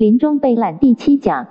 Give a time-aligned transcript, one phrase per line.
[0.00, 1.48] 临终备览第七讲。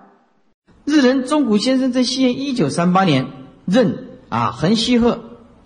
[0.83, 3.27] 日人中谷先生在西元一九三八年
[3.65, 5.19] 任啊横溪河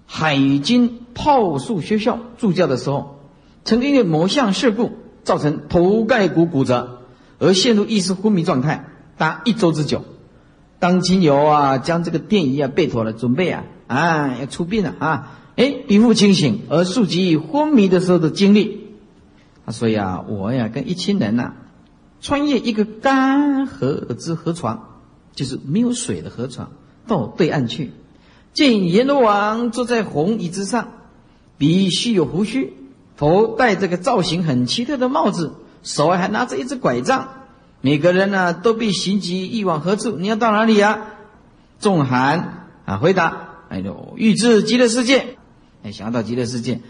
[0.05, 3.19] 海军炮术学校助教的时候，
[3.63, 4.91] 曾经因为某项事故
[5.23, 6.99] 造成头盖骨骨折，
[7.39, 8.87] 而陷入意识昏迷状态
[9.17, 10.03] 达一周之久。
[10.79, 18.89] 当亲友啊将这个电仪啊备妥了，准备啊啊要出殡了啊，哎，笔复清醒而溯及昏迷的时候的经历。
[19.65, 21.53] 他说呀，我呀跟一群人呐，
[22.23, 24.89] 穿越一个干涸之河床。
[25.35, 26.69] 就是没有水的河床，
[27.07, 27.91] 到对岸去，
[28.53, 30.89] 见阎罗王坐在红椅子上，
[31.57, 32.71] 鼻须有胡须，
[33.17, 37.29] 头戴这个造型很奇特的帽子，手还拿着一只拐杖。
[37.81, 40.11] 每个人呢都被寻及欲往何处？
[40.11, 41.07] 你要到哪里呀？
[41.79, 45.37] 众喊啊，回答：哎呦，欲至极乐世界。
[45.81, 46.81] 哎，想到极乐世界，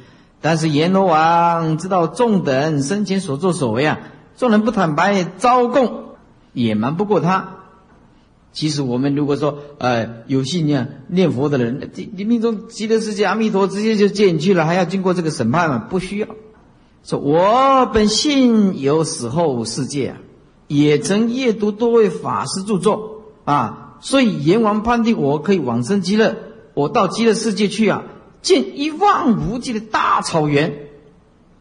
[0.42, 4.00] 但是阎罗王知道众等生前所作所为啊，
[4.38, 6.16] 众人不坦白招供，
[6.54, 7.56] 也瞒不过他。
[8.52, 15.88] 其实我们如果说，呃，有信念念佛的人，你你命中极乐世界阿弥陀直接就接你去了，还要经过这个审判吗？
[15.90, 16.28] 不需要。
[17.04, 20.18] 说我本信有死后世界啊，
[20.68, 26.36] 也曾阅读多位法师著作啊，所以阎王判定我可以往生极乐，
[26.76, 28.04] 我到极乐世界去啊，
[28.44, 30.90] 见一望无际的大草原。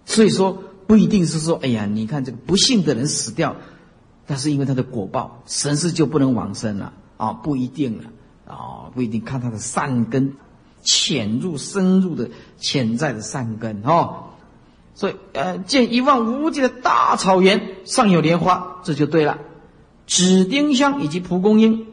[0.05, 0.63] 所以说
[0.93, 3.57] 不一定是说，哎呀，你看这个不幸的人死掉。
[4.27, 7.33] 那是因为他的果报，神是就不能往生了啊？
[7.33, 8.11] 不一定了
[8.47, 10.35] 啊，不一定看他的善根
[10.83, 14.25] 潜入深入的潜在的善根哦。
[14.95, 19.39] 所以呃，见一望无际的大草原上有莲花，这就对了。
[20.07, 21.87] 紫丁香以及蒲公英，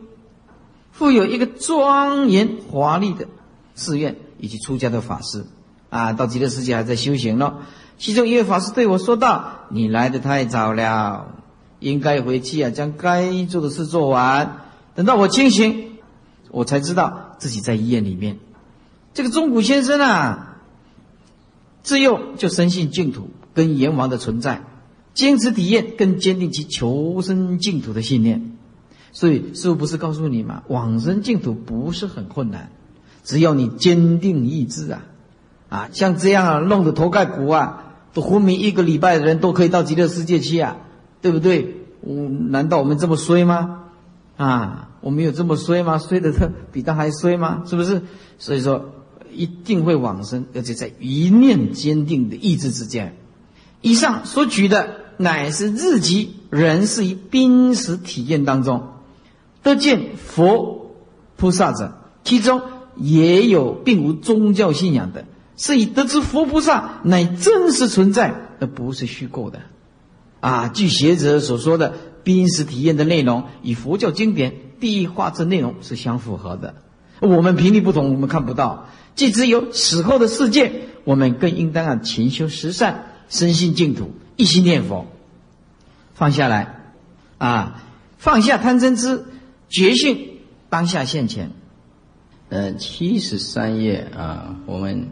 [0.91, 3.29] 富有一个庄严华丽的
[3.75, 5.45] 寺院以及出家的法师
[5.89, 7.59] 啊，到极乐世界还在修行呢。
[7.99, 11.35] 其中一位法师对我说道：“你来的太早了。”
[11.79, 14.57] 应该回去啊，将该做的事做完。
[14.95, 15.91] 等到我清醒，
[16.51, 18.39] 我才知道自己在医院里面。
[19.13, 20.57] 这个中谷先生啊，
[21.81, 24.63] 自幼就深信净土跟阎王的存在，
[25.13, 28.57] 坚持体验，更坚定其求生净土的信念。
[29.13, 30.63] 所以师父不是告诉你吗？
[30.67, 32.71] 往生净土不是很困难，
[33.23, 35.01] 只要你坚定意志啊，
[35.69, 40.77] 啊，像这样啊，弄得头盖骨啊，都昏迷一个礼拜的人都可以到极乐世界去啊。
[41.21, 41.75] 对不对？
[41.99, 43.81] 我难道我们这么衰吗？
[44.37, 45.97] 啊，我们有这么衰吗？
[45.97, 47.63] 衰的他比他还衰吗？
[47.65, 48.03] 是不是？
[48.37, 48.91] 所以说
[49.33, 53.17] 一定会往生，而且在一念坚定的意志之间。
[53.81, 58.93] 以上所举的乃是日籍人是于濒死体验当中
[59.61, 60.95] 得见佛
[61.35, 62.61] 菩萨者，其中
[62.95, 65.25] 也有并无宗教信仰的，
[65.59, 69.59] 是以得知佛菩萨乃真实存在，而不是虚构的。
[70.39, 76.75] 啊，据学者所说的濒死体验的内容，与佛教经典第一化之内容是相符合的。
[77.19, 78.87] 我们频率不同，我们看不到。
[79.15, 80.71] 既只有死后的世界，
[81.03, 85.07] 我们更应当啊勤修十善，身心净土，一心念佛，
[86.13, 86.93] 放下来，
[87.37, 87.83] 啊，
[88.17, 89.25] 放下贪嗔痴，
[89.67, 90.37] 觉性
[90.69, 91.51] 当下现前。
[92.47, 95.09] 呃，七十三页啊，我们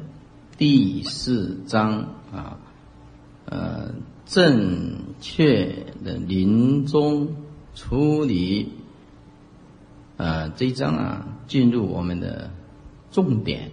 [0.57, 1.99] 第四章
[2.33, 2.59] 啊，
[3.45, 3.91] 呃。
[4.29, 7.29] 正确的临终
[7.73, 8.73] 处理，
[10.17, 12.51] 啊，这一章啊，进入我们的
[13.09, 13.71] 重点，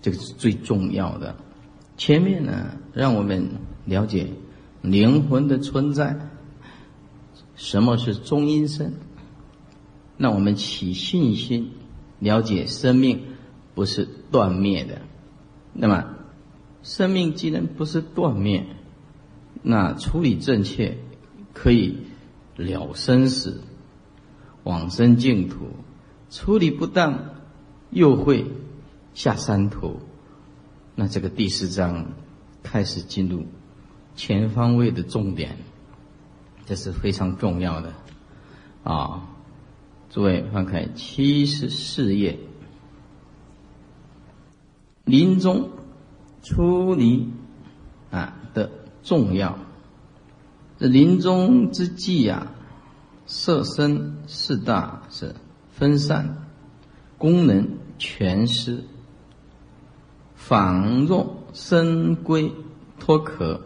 [0.00, 1.36] 这个是最重要的。
[1.98, 3.46] 前面呢，让我们
[3.84, 4.28] 了解
[4.80, 6.18] 灵魂的存在，
[7.54, 8.94] 什么是中阴身，
[10.16, 11.72] 让我们起信心，
[12.20, 13.20] 了解生命
[13.74, 15.02] 不是断灭的。
[15.80, 16.16] 那么，
[16.82, 18.66] 生命既然不是断灭，
[19.62, 20.98] 那处理正确，
[21.54, 21.98] 可以
[22.56, 23.62] 了生死，
[24.64, 25.66] 往生净土；
[26.30, 27.30] 处理不当，
[27.90, 28.44] 又会
[29.14, 30.00] 下三途。
[30.96, 32.12] 那这个第四章
[32.64, 33.46] 开始进入
[34.16, 35.58] 全方位的重点，
[36.66, 37.92] 这是非常重要的
[38.82, 39.28] 啊！
[40.10, 42.40] 诸位翻开七十四页，
[45.04, 45.70] 临终
[46.42, 47.28] 出离
[48.10, 48.70] 啊的。
[49.00, 49.58] 重要，
[50.78, 52.48] 这临终之际呀，
[53.24, 55.34] 色身四大是
[55.70, 56.44] 分散，
[57.16, 58.84] 功能全失，
[60.34, 62.52] 仿若身归
[62.98, 63.62] 脱壳。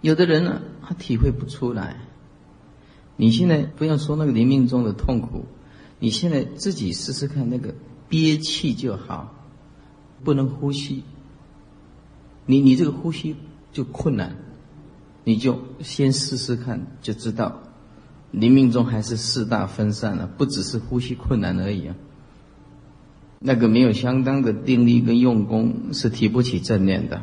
[0.00, 2.00] 有的人呢，他体会不出来。
[3.16, 5.44] 你现在不要说那个临命中的痛苦，
[6.00, 7.72] 你现在自己试试看，那个
[8.08, 9.32] 憋气就好，
[10.24, 11.02] 不能呼吸。
[12.46, 13.36] 你你这个呼吸。
[13.72, 14.36] 就困难，
[15.24, 17.58] 你就先试试看，就知道
[18.30, 21.94] 临命中还是四大分散了，不只是呼吸困难而已啊。
[23.38, 27.22] 那个没有相当的定力跟用功，是提不起正念的，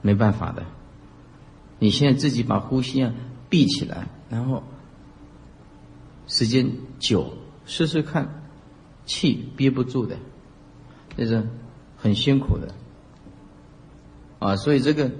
[0.00, 0.64] 没办法的。
[1.78, 3.12] 你现在自己把呼吸啊
[3.50, 4.62] 闭起来，然后
[6.26, 6.66] 时间
[6.98, 7.34] 久
[7.66, 8.42] 试试看，
[9.04, 10.16] 气憋不住的，
[11.14, 11.46] 就是
[12.04, 12.68] 很辛苦的
[14.38, 14.56] 啊。
[14.56, 15.10] 所以这个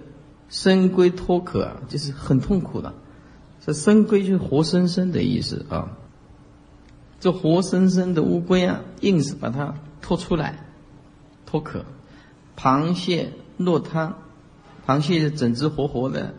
[0.50, 2.92] 生龟脱壳啊，就是很痛苦的。
[3.64, 5.96] 这生龟就是活生生的意思啊。
[7.20, 10.66] 这活生生的乌龟啊，硬是把它拖出来，
[11.46, 11.86] 脱壳。
[12.54, 14.19] 螃蟹落汤，
[14.86, 16.34] 螃蟹整只活活的。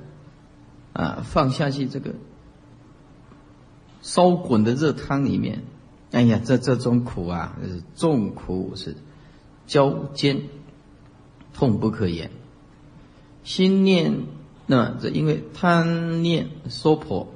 [0.94, 2.14] 啊，放下去这个
[4.02, 5.64] 烧滚的热汤里面，
[6.12, 8.96] 哎呀，这这种苦啊，是重苦，是
[9.68, 10.44] 焦煎，
[11.54, 12.32] 痛不可言。
[13.44, 14.24] 心念，
[14.66, 17.28] 那这因为贪念娑婆，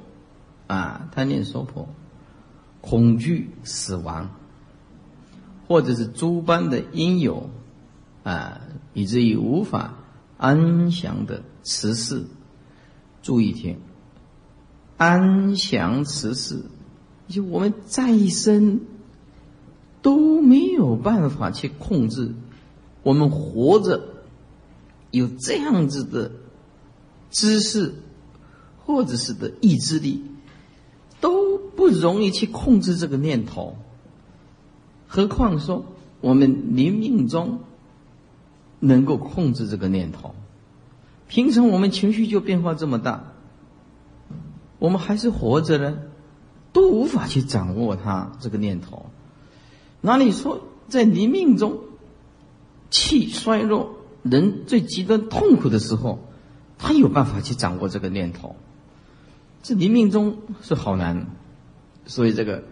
[0.66, 1.88] 啊，贪念娑婆，
[2.80, 4.30] 恐惧死亡，
[5.68, 7.50] 或者是诸般的因由，
[8.24, 8.60] 啊，
[8.92, 9.94] 以至于无法
[10.36, 12.26] 安详的持世。
[13.22, 13.78] 注意听，
[14.96, 16.64] 安详持世，
[17.28, 18.80] 就我们再生
[20.02, 22.34] 都没有办法去控制，
[23.02, 24.02] 我们活着
[25.10, 26.32] 有这样子的
[27.30, 27.94] 知识，
[28.84, 30.24] 或者是的意志力，
[31.20, 33.76] 都不容易去控制这个念头。
[35.06, 35.84] 何况说
[36.20, 37.60] 我们临命中
[38.78, 40.34] 能够控制这个念头？
[41.28, 43.32] 平常我们情绪就变化这么大，
[44.78, 45.98] 我们还是活着呢，
[46.72, 49.06] 都无法去掌握它这个念头。
[50.00, 51.80] 哪里说在临命中，
[52.90, 56.20] 气衰弱，人最极端痛苦的时候，
[56.78, 58.56] 他有办法去掌握这个念头？
[59.62, 61.26] 这临命中是好难，
[62.06, 62.64] 所以这个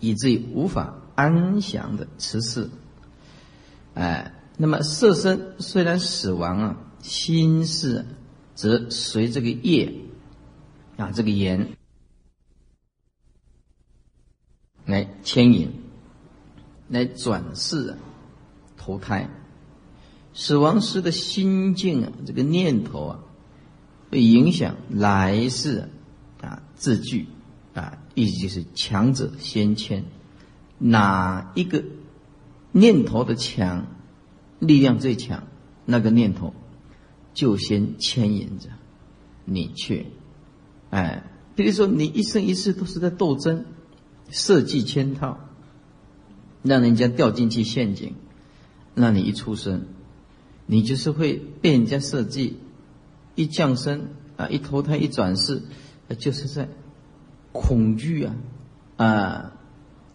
[0.00, 2.70] 以至于无法安详的持世。
[3.94, 6.80] 哎，那么色身虽然死亡啊。
[7.04, 8.06] 心事
[8.54, 9.92] 则随这个业
[10.96, 11.76] 啊，这个缘
[14.86, 15.83] 来牵引，
[16.94, 17.96] 来转世
[18.78, 19.28] 投胎。
[20.32, 23.18] 死亡时的心境啊，这个念头啊，
[24.10, 25.90] 会影响来世
[26.40, 27.26] 啊自具
[27.74, 30.04] 啊，意思就是强者先牵，
[30.78, 31.84] 哪一个
[32.72, 33.86] 念头的强，
[34.58, 35.44] 力量最强，
[35.84, 36.54] 那个念头。
[37.34, 38.68] 就先牵引着
[39.44, 40.06] 你去，
[40.90, 41.24] 哎，
[41.56, 43.64] 比如说你一生一世都是在斗争，
[44.30, 45.40] 设计圈套，
[46.64, 48.14] 让人家掉进去陷阱，
[48.94, 49.82] 那你一出生，
[50.66, 52.56] 你就是会被人家设计，
[53.36, 55.62] 一降生啊，一投胎一转世，
[56.18, 56.68] 就是在
[57.52, 58.34] 恐惧啊
[58.96, 59.52] 啊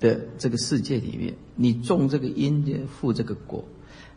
[0.02, 3.64] 的这个世界里面，你种这个因就负这个果。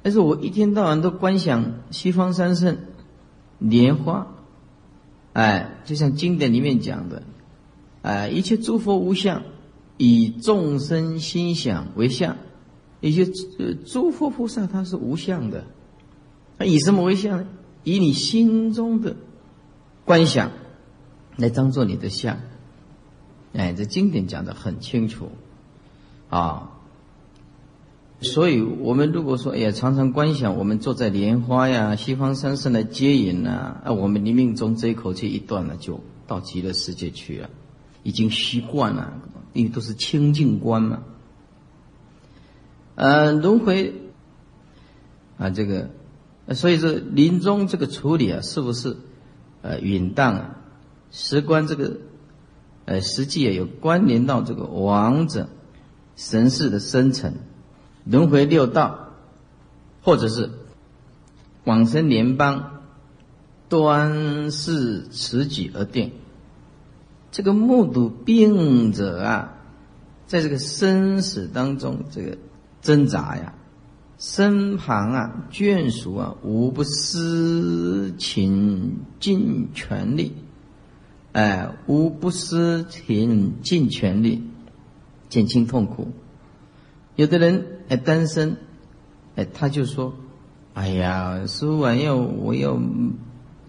[0.03, 2.79] 但是我一天到晚都观想西方三圣。
[3.65, 4.27] 莲花，
[5.35, 7.23] 哎，就像经典里面讲的，
[8.03, 9.45] 哎，一切诸佛无相，
[10.05, 12.37] 以众生心想为相。
[13.01, 13.25] 一些
[13.87, 15.65] 诸佛菩萨他是无相的，
[16.59, 17.47] 他以什么为相呢？
[17.85, 19.15] 以你心中的
[20.05, 20.51] 观想
[21.37, 22.41] 来当做你的相。
[23.53, 25.31] 哎，这经典讲的很清楚，
[26.31, 26.71] 啊。
[28.21, 37.51] 所以，我们如果说，哎呀，常常观想我们坐在莲花呀、西方三圣来接引呐，啊，我们临命中这一口气一断了，就到极乐世界去了，
[38.05, 39.13] 已经习惯了，
[39.53, 41.03] 因为都是清净观嘛。
[42.95, 43.95] 呃，轮回
[45.39, 45.91] 啊，这个，
[46.55, 48.97] 所以说临终这个处理啊，是不是
[49.63, 50.57] 呃允当啊？
[51.11, 51.99] 时观这个，
[52.85, 55.49] 呃，实际也有关联到这个王者
[56.17, 57.35] 神识的生成。
[58.05, 59.11] 轮回六道，
[60.03, 60.51] 或者是
[61.65, 62.83] 往生联邦，
[63.69, 66.13] 端视此举而定。
[67.33, 69.55] 这个目睹病者啊，
[70.29, 72.39] 在这个生死当中这个
[72.81, 73.55] 挣扎呀，
[74.19, 80.35] 身旁啊眷属啊无不施情尽全力，
[81.33, 84.45] 哎，无不施情尽全力
[85.29, 86.13] 减轻痛苦。
[87.17, 87.67] 有的人。
[87.89, 88.57] 哎，单身，
[89.35, 90.15] 哎，他就说
[90.73, 92.81] ：“哎呀，师傅啊，要我要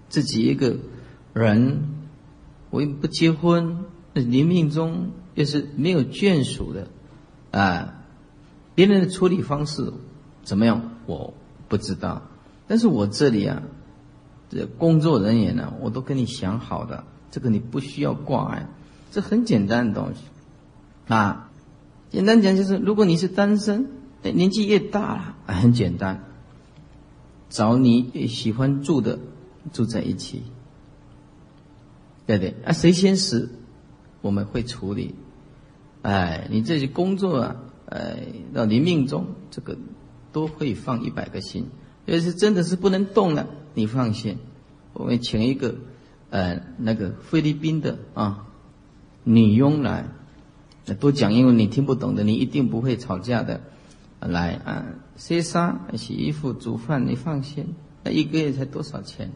[0.08, 0.78] 自己一个
[1.34, 1.93] 人，
[2.74, 6.88] 我又不结婚，那临命中又是没有眷属的，
[7.52, 8.02] 啊，
[8.74, 9.94] 别人的处理方式
[10.42, 10.90] 怎么样？
[11.06, 11.36] 我
[11.68, 12.24] 不知道，
[12.68, 13.62] 但是我这里啊，
[14.50, 18.68] 这工作人员呢，我都跟你想好的，这个你不需要挂碍，
[19.12, 20.24] 这很简单的东西
[21.14, 21.52] 啊。
[22.10, 23.88] 简单讲就是，如果你是单身，
[24.24, 26.24] 年纪越大了，很简单，
[27.50, 29.20] 找你喜欢住的
[29.72, 30.42] 住在一起，
[32.26, 32.56] 对对？
[32.66, 33.50] 啊，谁先死，
[34.22, 35.16] 我们会处理。
[36.02, 39.78] 哎，你这些工作啊，哎，到你命中这个
[40.32, 41.68] 都会放一百个心。
[42.06, 44.38] 要是真的是不能动了，你放心，
[44.94, 45.76] 我们请一个
[46.30, 48.48] 呃那个菲律宾的啊
[49.24, 50.10] 女佣来。
[51.00, 53.62] 多讲英文你听不懂的，你一定不会吵架的。
[54.20, 57.76] 来啊，洗衫、洗衣服、煮饭，你放心。
[58.04, 59.32] 那一个月才多少钱？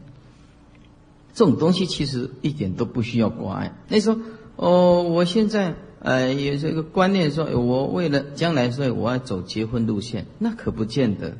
[1.34, 3.76] 这种东西其实一点都不需要挂碍。
[3.88, 4.18] 那时候
[4.56, 11.36] 哦，我现在呃有这个观念说，我为了将来，所以我要走结婚路线，那可不见得，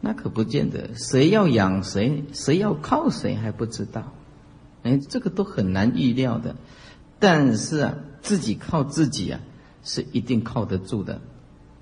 [0.00, 0.90] 那可不见得。
[0.94, 4.12] 谁要养谁，谁要靠谁还不知道。
[4.82, 6.56] 哎，这个都很难预料的。
[7.18, 7.94] 但是啊。
[8.22, 9.40] 自己靠自己啊，
[9.82, 11.22] 是一定靠得住的，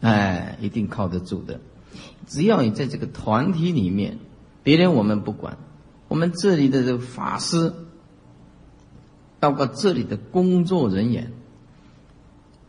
[0.01, 1.59] 哎，一定靠得住的。
[2.29, 4.19] 只要你在这个团体里面，
[4.63, 5.59] 别人我们不管，
[6.09, 7.73] 我们这里的这个法师，
[9.39, 11.33] 包括这里的工作人员，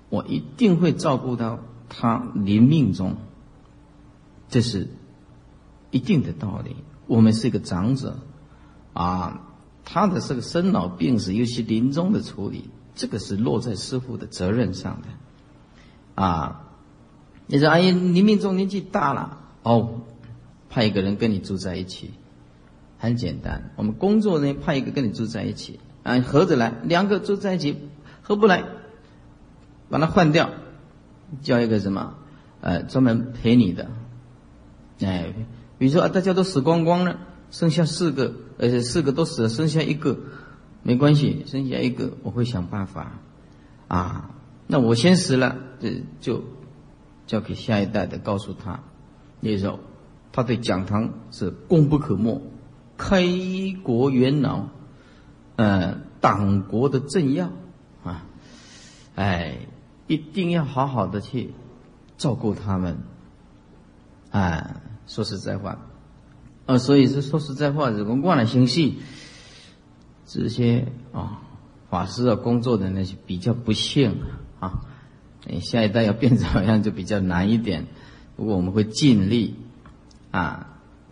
[0.09, 3.15] 我一定会照顾到他临命中，
[4.49, 4.87] 这是
[5.89, 6.75] 一定的道理。
[7.07, 8.19] 我们是一个长者，
[8.93, 9.41] 啊，
[9.83, 12.69] 他的这个生老病死，尤其临终的处理。
[12.95, 15.07] 这个是落在师傅的责任上的，
[16.21, 16.67] 啊，
[17.47, 20.01] 你说哎呀，你命中年纪大了，哦，
[20.69, 22.11] 派一个人跟你住在一起，
[22.99, 23.71] 很简单。
[23.75, 27.75] 我们工作人员派一个跟你住在一起，啊，合着来，两个住在一起
[28.21, 28.63] 合不来，
[29.89, 30.51] 把它换掉，
[31.41, 32.13] 叫一个什么，
[32.61, 33.89] 呃，专门陪你的，
[35.01, 35.33] 哎，
[35.79, 37.17] 比如说啊，大家都死光光了，
[37.49, 40.19] 剩下四个，而且四个都死了，剩下一个。
[40.81, 43.19] 没关系，剩下一个我会想办法，
[43.89, 44.31] 啊，
[44.65, 46.41] 那我先死了，这就
[47.27, 48.79] 交给下一代的，告诉他，
[49.41, 49.81] 那时候
[50.31, 52.41] 他对讲堂是功不可没，
[52.99, 53.23] 开
[53.81, 54.67] 国元老，
[55.55, 57.49] 呃，党国的政要
[58.03, 58.25] 啊，
[59.15, 59.59] 哎，
[60.05, 61.53] 一定要好好的去
[62.17, 62.97] 照顾他们，
[64.29, 65.79] 啊，说实在话，
[66.67, 68.99] 啊，所以是说实在话，如果忘了心系。
[70.31, 71.41] 这些啊，
[71.89, 74.21] 法师啊，工作的那些比较不幸
[74.59, 74.81] 啊，
[75.47, 77.87] 你下一代要变怎么样就比较难一点。
[78.35, 79.55] 不过我们会尽力
[80.29, 80.68] 啊，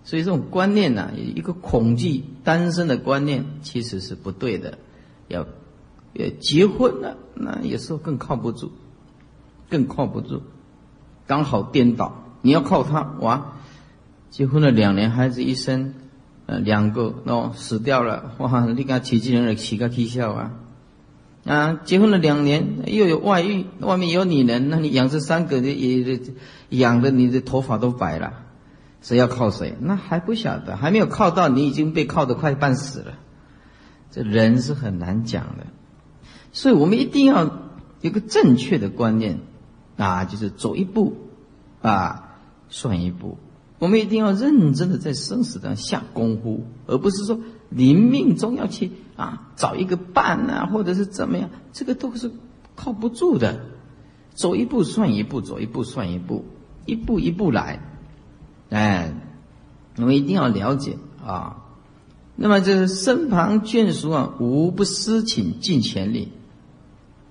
[0.08, 4.78] 所以这种观念呢，一个恐惧单身的观念其实是不对的。
[5.28, 5.46] 要
[6.16, 8.72] 呃结婚了，那有时候更靠不住，
[9.70, 10.44] 更靠不住，
[11.26, 12.24] 刚好颠倒。
[12.42, 13.58] 你要靠他哇，
[14.30, 15.94] 结婚了两年，孩子一生。
[16.46, 18.66] 呃，两个喏死掉了，哇！
[18.68, 20.54] 你看奇迹人的起个啼笑啊！
[21.44, 26.22] 啊，结婚了两年，又有外遇，外面有女人，那你养这三个，也
[26.70, 28.46] 养的你的头发都白了，
[29.02, 29.76] 谁要靠谁？
[29.80, 33.14] 那还不晓得，还没有靠到，你已经被靠得快半死了。
[34.12, 35.68] 这人是很难讲的，
[36.52, 37.60] 所以我们一定要
[38.02, 39.40] 有个正确的观念
[39.98, 41.16] 啊，就是走一步
[41.82, 42.38] 啊，
[42.70, 43.38] 算一步。
[43.80, 47.40] 我们一定要认真的在生死上下功夫，而不是说
[47.70, 52.32] 临命中要去啊找一个伴啊，或者是怎么样，这个都是
[52.76, 53.60] 靠不住的。
[54.34, 56.46] 走一步算一步，走一步算一步，
[56.86, 57.80] 一步一步来。
[58.70, 59.14] 哎，
[59.98, 61.64] 我们一定要了解啊。
[62.36, 66.32] 那么这身旁眷属啊，无不施请尽全力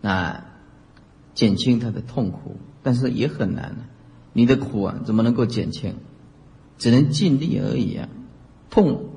[0.03, 0.47] 啊，
[1.35, 3.77] 减轻他的痛苦，但是也很难。
[4.33, 5.95] 你的苦啊，怎么能够减轻？
[6.79, 8.09] 只能尽力而已啊，
[8.69, 9.11] 痛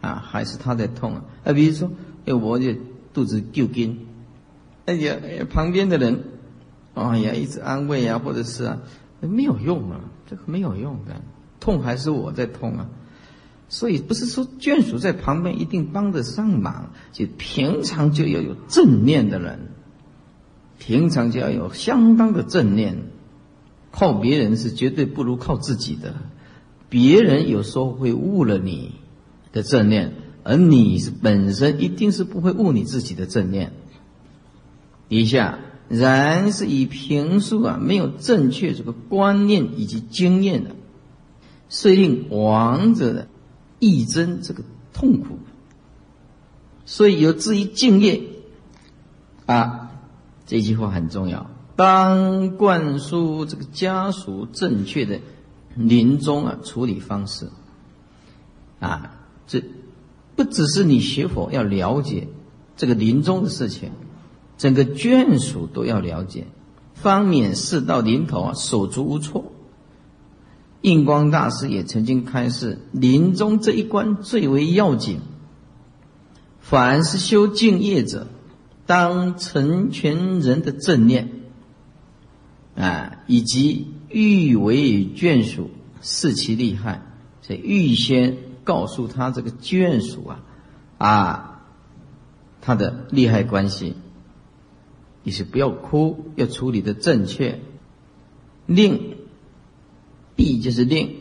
[0.00, 1.24] 啊，还是他在痛啊？
[1.44, 1.90] 啊，比如说，
[2.26, 2.76] 哎，我这
[3.12, 4.06] 肚子揪筋，
[4.86, 5.16] 哎呀，
[5.48, 6.24] 旁边的人，
[6.94, 8.78] 哎呀，一直安慰啊，或者是啊，
[9.20, 11.20] 没有用啊，这个没有用的，
[11.64, 12.90] 痛还是我在痛啊。
[13.68, 19.70] 所以不是说眷属在旁边一定帮得上忙，就平常就要有正念的人，
[20.78, 22.98] 平常就要有相当的正念，
[23.90, 26.14] 靠别人是绝对不如靠自己的。
[26.90, 28.92] 别人有时候会误了你
[29.50, 30.12] 的正念，
[30.44, 33.72] 而你是本身一定是不会误你自己的正念。
[35.08, 40.76] 底下然是以平素啊没有正确这个观念以及经验的，
[41.68, 43.28] 遂令亡者的
[43.78, 45.38] 益增这个痛苦。
[46.84, 48.22] 所以有至于敬业
[49.46, 49.90] 啊，
[50.46, 55.20] 这句话很重要，当灌输这个家属正确的。
[55.76, 57.50] 临终啊，处理方式
[58.78, 59.16] 啊，
[59.48, 59.60] 这
[60.36, 62.28] 不只是你学佛要了解
[62.76, 63.90] 这个临终的事情，
[64.56, 66.46] 整个眷属都要了解，
[66.94, 69.50] 方免事到临头啊手足无措。
[70.84, 75.20] 印光大师也曾经开示，临终这一关最为要紧。
[76.60, 78.26] 凡是修净业者，
[78.84, 81.30] 当成全人的正念
[82.76, 85.70] 啊，以及欲为眷属，
[86.02, 87.00] 视其利害，
[87.40, 90.42] 所以预先告诉他这个眷属啊，
[90.98, 91.62] 啊，
[92.60, 93.94] 他的利害关系，
[95.22, 97.60] 你是不要哭，要处理的正确，
[98.66, 99.13] 令。
[100.36, 101.16] 必就是令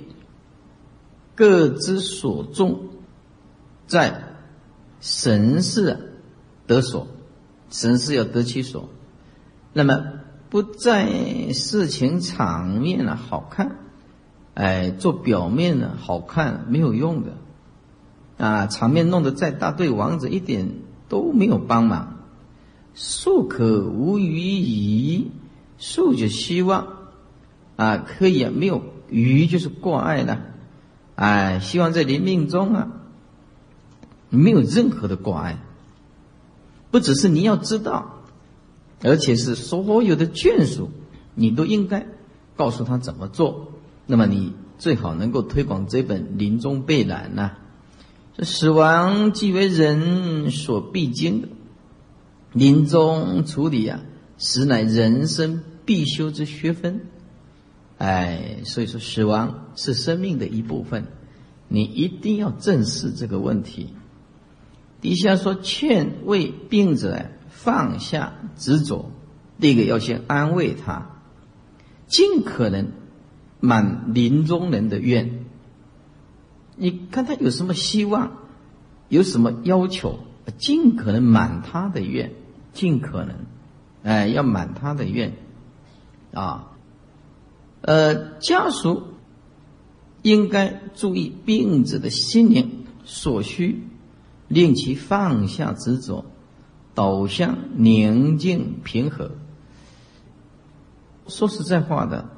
[1.35, 2.89] 各之所重，
[3.87, 4.23] 在
[5.01, 6.19] 神事
[6.67, 7.07] 得所，
[7.69, 8.89] 神事要得其所。
[9.73, 10.03] 那么
[10.49, 13.77] 不在事情场面呢好看，
[14.53, 17.33] 哎，做表面呢好看没有用的，
[18.37, 20.71] 啊，场面弄得再大，对王子一点
[21.09, 22.19] 都没有帮忙。
[22.93, 25.31] 术可无余矣，
[25.79, 26.87] 术就希望
[27.75, 28.83] 啊，可以，没有。
[29.13, 30.41] 愚就是挂碍了，
[31.15, 32.91] 哎，希望在临命中啊，
[34.29, 35.59] 没有任何的挂碍。
[36.89, 38.23] 不只是你要知道，
[39.03, 40.89] 而且是所有的眷属，
[41.35, 42.07] 你都应该
[42.55, 43.71] 告诉他怎么做。
[44.07, 47.51] 那么你最好能够推广这本临终备览呐。
[48.35, 51.47] 这死亡即为人所必经的
[52.51, 54.01] 临终处理啊，
[54.39, 57.01] 实乃人生必修之学分。
[57.97, 61.05] 哎，所以说死亡是生命的一部分，
[61.67, 63.93] 你一定要正视这个问题。
[64.99, 69.11] 底下说劝慰病者放下执着，
[69.59, 71.11] 第一个要先安慰他，
[72.07, 72.91] 尽可能
[73.59, 75.45] 满临终人的愿。
[76.75, 78.31] 你看他有什么希望，
[79.07, 80.19] 有什么要求，
[80.57, 82.33] 尽可能满他的愿，
[82.73, 83.35] 尽可能，
[84.03, 85.33] 哎，要满他的愿，
[86.33, 86.72] 啊。
[87.85, 89.03] 呃，家属
[90.21, 93.83] 应该注意病者的心灵所需，
[94.47, 96.23] 令其放下执着，
[96.95, 99.31] 导向宁静平和。
[101.27, 102.29] 说实在话的，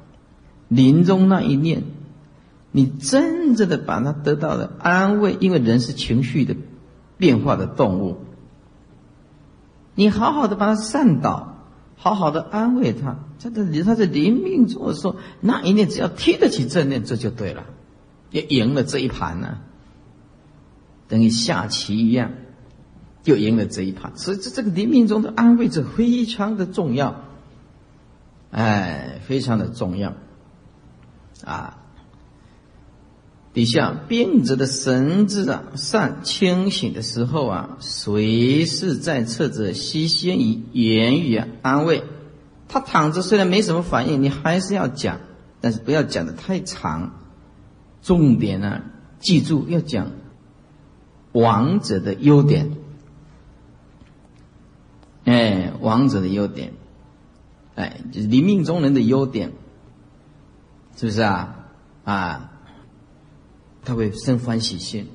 [0.66, 1.84] 临终那一念，
[2.72, 6.56] 你真正的把他得到了安慰，因为人是情绪的
[7.18, 8.18] 变化的动物，
[9.94, 11.55] 你好好的把他善导。
[11.96, 17.64] 好好的安慰他，他的他在临命终的时候，那一念只要贴得起正念，这就对了，
[18.30, 19.58] 也赢了这一盘呢。
[21.08, 22.32] 等于下棋一样，
[23.22, 24.16] 就赢了这一盘。
[24.16, 27.22] 所以这这个临命中的安慰，这非常的重要，
[28.50, 30.12] 哎，非常的重要，
[31.44, 31.78] 啊。
[33.56, 42.04] 底下病者的神智啊，善清醒的时候啊，随时在侧者悉先以言语啊安慰
[42.68, 42.80] 他。
[42.80, 45.20] 躺着虽然没什么反应，你还是要讲，
[45.62, 47.14] 但是不要讲的太长。
[48.02, 48.82] 重点呢，
[49.20, 50.10] 记住要讲
[51.32, 52.76] 王者的优点。
[55.24, 56.74] 哎，王者的优点，
[57.74, 59.52] 哎，就是临命中人的优点，
[60.94, 61.56] 是不是啊？
[62.04, 62.52] 啊。
[63.86, 65.06] 他会生欢喜心。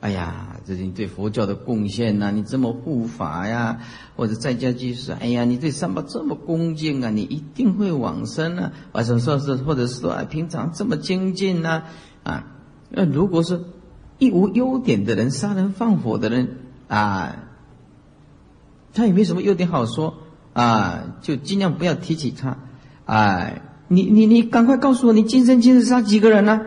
[0.00, 2.30] 哎呀，这是你对佛教的贡献呐！
[2.30, 3.80] 你这么护法呀，
[4.14, 8.72] 或者在家居士，哎呀，你对三宝这么恭敬啊，你一定会往生啊！
[8.92, 11.82] 或者说是，或者是说，平常这么精进呐，
[12.22, 12.46] 啊，
[12.90, 13.64] 那如果是
[14.18, 17.48] 一无优点的人，杀人放火的人啊，
[18.94, 20.14] 他也没什么优点好说
[20.52, 22.58] 啊，就尽量不要提起他。
[23.04, 26.60] 哎，你你你，赶快告诉我，你今生今世杀几个人呢？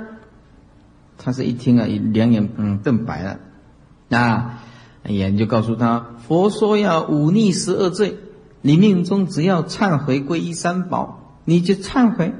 [1.23, 3.39] 他是一听啊，两眼嗯瞪白了，
[4.09, 4.63] 啊，
[5.03, 8.17] 哎呀，你就告诉他，佛说要忤逆十二罪，
[8.61, 12.33] 你命中只要忏悔皈依三宝，你就忏悔，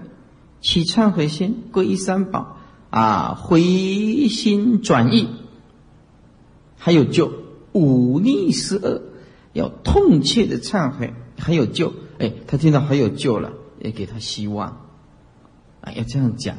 [0.62, 2.58] 起忏悔心，皈依三宝，
[2.90, 3.62] 啊，回
[4.30, 5.30] 心转意，
[6.76, 7.32] 还有救。
[7.74, 9.02] 忤逆十恶，
[9.54, 11.94] 要痛切的忏悔，还有救。
[12.20, 14.82] 哎，他听到还有救了，也给他希望，
[15.82, 16.58] 啊，要这样讲。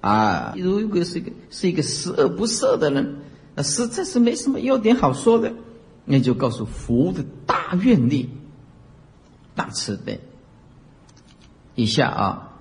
[0.00, 3.16] 啊，如果是一个是一个十恶不赦的人，
[3.54, 5.52] 那实在是没什么优点好说的，
[6.04, 8.30] 那就告诉佛的大愿力、
[9.54, 10.20] 大慈悲。
[11.74, 12.52] 以下啊，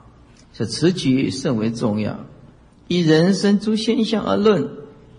[0.53, 2.19] 是此举甚为重要。
[2.87, 4.69] 以人生诸现象而论，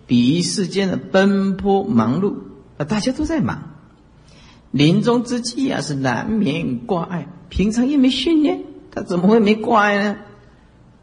[0.05, 2.35] 比喻世间的奔波忙碌
[2.77, 3.73] 啊，大家都在忙。
[4.71, 7.27] 临终之际啊，是难免挂碍。
[7.49, 10.17] 平常也没训练，他怎么会没挂碍呢？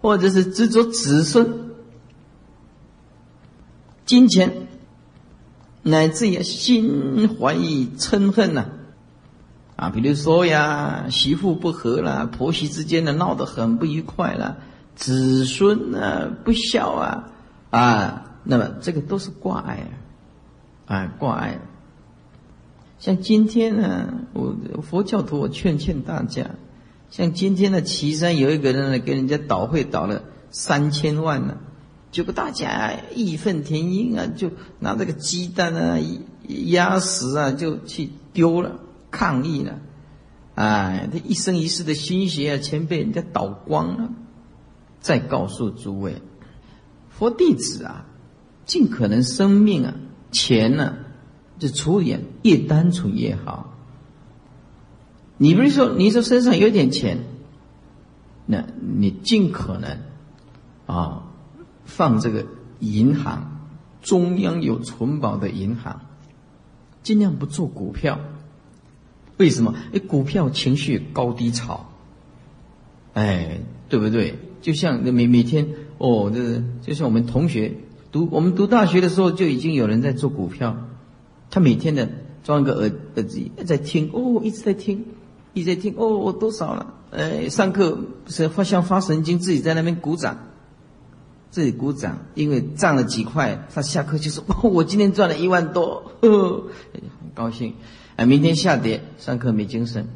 [0.05, 1.71] 或者是执着子孙、
[4.05, 4.69] 金钱、
[5.83, 8.67] 乃至于心怀嗔恨呐，
[9.77, 14.59] 啊，比如说呀，媳妇不和了，婆媳之间的闹得很不愉快了，
[14.95, 17.33] 子孙啊不孝啊，
[17.71, 19.89] 啊，那么这个都是挂碍
[20.85, 21.63] 啊，啊，挂碍。
[22.99, 26.51] 像今天呢，我佛教徒，我劝劝大家，
[27.17, 31.59] 像今天的岐山有一个人呢，给人家倒会倒了三千万呢。
[32.11, 34.51] 结果大家义愤填膺啊，就
[34.81, 35.97] 拿这个鸡蛋啊、
[36.49, 38.81] 鸭食啊，就去丢了，
[39.13, 39.79] 抗议了。
[40.57, 44.11] 哎，他一生一世的心血啊，全被人家倒光了。
[44.99, 46.21] 再告诉诸位，
[47.11, 48.07] 佛弟子啊，
[48.67, 49.95] 尽可能生命啊，
[50.33, 50.97] 钱呢，
[51.61, 53.71] 就处理越单纯越好。
[55.37, 57.19] 你比如说，你说身上有点钱，
[58.47, 59.99] 那你尽可能
[60.87, 61.31] 啊。
[61.87, 62.47] 放这个
[62.79, 63.61] 银行，
[64.01, 66.01] 中央有存保的银行，
[67.03, 68.21] 尽量不做股票。
[69.37, 69.75] 为什么？
[69.93, 71.91] 哎，股票情绪高低潮，
[73.13, 74.39] 哎，对不对？
[74.63, 75.69] 就像每每天
[75.99, 77.75] 哦，这就像我们同学
[78.11, 80.89] 读我们读大学的时候，就已经有人在做股票。
[81.51, 82.09] 他每天的
[82.45, 85.05] 装一个耳耳机在听，哦，一直在听，
[85.55, 86.95] 一直在听，哦，我多少了？
[87.13, 90.37] 哎，上课是发像发神经，自己在那边鼓掌。
[91.51, 97.75] 自己鼓掌，因为涨了几块，他下课就说：“我今天赚了一万多，呵 呵很高兴。”
[98.17, 100.09] 哎，明天下跌，上课没精神。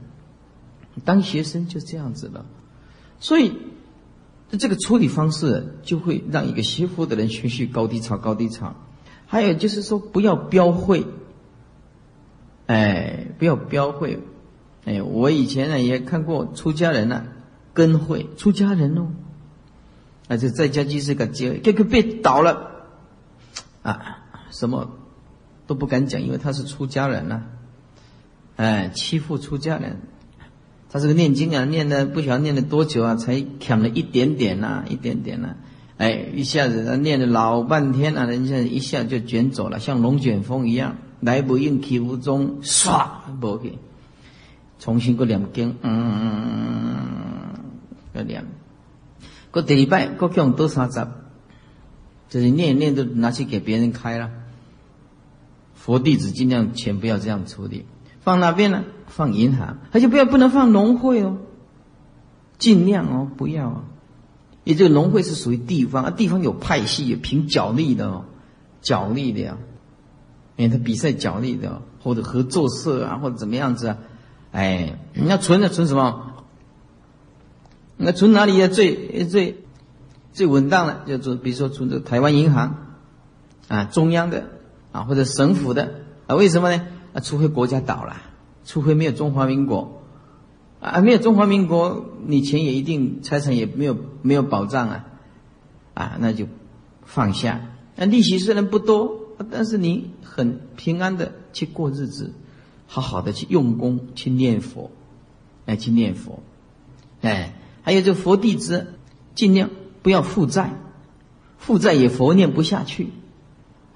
[1.05, 2.44] 当学生就这样子了，
[3.20, 3.53] 所以
[4.59, 8.74] 这个处理方式就会让一个学佛的人情绪高低潮，高低潮。
[9.27, 11.07] 还有就是说，不要标会，
[12.66, 14.18] 哎，不要标会。
[14.88, 17.24] 哎，我以前呢也看过出家人呢
[17.74, 19.09] 跟会，出家人哦。
[20.29, 22.70] 而且在家就是个结，这个被倒了，
[23.83, 24.18] 啊，
[24.51, 24.90] 什么
[25.66, 27.42] 都不敢讲，因为他是出家人呐，
[28.57, 30.01] 哎，欺负出家人，
[30.90, 35.57] 他这个念经啊，念的不晓得念了多久啊，才抢了一点点呐，一点点呐，
[35.98, 43.07] 哎，一下子他念了老半天啊，人家一下就卷走了，像龙卷风一样，来不应去无踪，唰，
[43.40, 43.79] 不给，
[44.78, 47.54] 重新过两经，嗯，
[48.12, 48.44] 要两。
[49.50, 51.06] 过第二拜，过用多三十，
[52.28, 54.30] 就是念一念都拿去给别人开了。
[55.74, 57.86] 佛弟子尽量钱不要这样处理，
[58.20, 58.84] 放哪边呢？
[59.06, 61.38] 放银行，而且不要不能放农会哦，
[62.58, 63.84] 尽量哦，不要啊。
[64.64, 68.26] 也这个农会是属于地方，啊，地方有派系，有凭脚力的哦，
[68.82, 69.56] 脚力的呀，
[70.56, 73.96] 因为他比赛脚力的，或者合作社啊，或者怎么样子啊，
[74.52, 76.24] 哎，你要存的存什么？
[77.96, 79.64] 那存哪里也最最
[80.32, 82.76] 最稳当的，就是比如说存这台湾银行
[83.66, 84.50] 啊，中央的
[84.92, 85.94] 啊，或者省府的
[86.26, 86.37] 啊？
[86.37, 86.87] 为什么呢？
[87.12, 88.16] 啊，除非国家倒了，
[88.64, 90.02] 除非没有中华民国
[90.80, 95.04] 啊，没有中华民国，你钱也一定财产也没有没有保障啊
[95.94, 96.46] 啊，那就
[97.04, 97.61] 放下。
[97.96, 102.32] 那利息虽然不多，但是你很平安的去过日子，
[102.88, 104.90] 好好的去用功去念佛，
[105.64, 106.42] 来去念佛，
[107.20, 107.55] 哎。
[107.81, 108.92] 还有这佛弟子，
[109.35, 109.70] 尽量
[110.03, 110.74] 不要负债，
[111.57, 113.09] 负债也佛念不下去，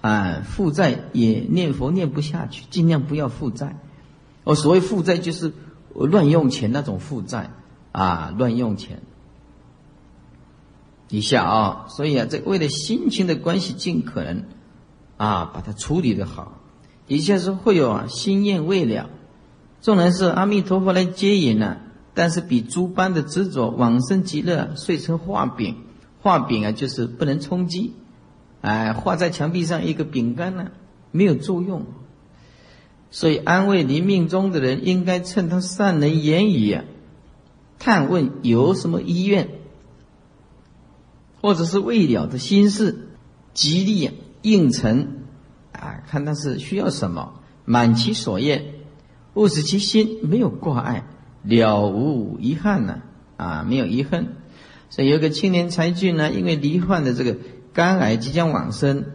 [0.01, 3.79] 啊，负债也念佛念不下去，尽量不要负债。
[4.45, 5.53] 我所谓负债就是
[5.95, 7.51] 乱用钱那种负债
[7.91, 9.03] 啊，乱用钱。
[11.11, 14.45] 一下啊，所以啊，这为了心情的关系，尽可能
[15.19, 16.62] 啊把它处理的好。
[17.07, 19.11] 底下是会有啊心愿未了，
[19.81, 21.79] 纵然是阿弥陀佛来接引呢。
[22.15, 25.77] 但是比诸般的执着往生极乐碎成画饼，
[26.21, 27.95] 画饼啊就是不能充饥，
[28.61, 30.73] 哎，画在墙壁上一个饼干呢，
[31.11, 31.87] 没有作用。
[33.11, 36.83] 所以安慰临命中的人，应该趁他善能言语，
[37.79, 39.49] 探问有什么医愿，
[41.41, 43.09] 或者是未了的心事，
[43.55, 44.11] 极力
[44.43, 45.22] 应承
[45.83, 48.65] 啊，看他是需要什么，满其所愿，
[49.35, 51.09] 勿使其心没有挂碍。
[51.43, 53.03] 了无遗憾呢，
[53.37, 54.37] 啊，没有遗恨。
[54.91, 57.37] 所以有个青年才俊呢，因为罹患的这个
[57.73, 59.07] 肝癌即将往生，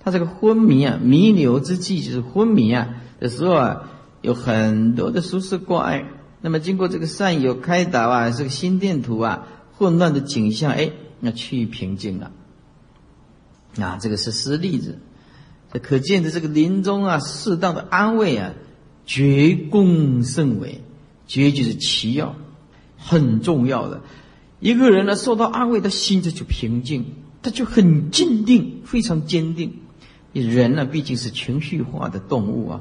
[0.00, 6.04] 他这个昏迷啊，弥留之际就是昏迷啊的时候啊，有很多的舒适挂碍。
[6.42, 9.46] 那么经过这个善友开导啊，这个心电图啊，
[9.78, 12.32] 混乱的景象哎，那趋于平静了。
[13.78, 14.98] 啊，这个是实例子，
[15.72, 18.52] 这可见的这个临终啊，适当的安慰啊，
[19.06, 20.82] 绝功甚伟。
[21.26, 22.34] 绝就是奇要，
[22.98, 24.00] 很重要的。
[24.58, 27.04] 一个人呢，受到安慰，他心就就平静，
[27.40, 29.74] 他就很坚定，非常坚定。
[30.32, 32.80] 人呢毕竟是情绪化的动物啊，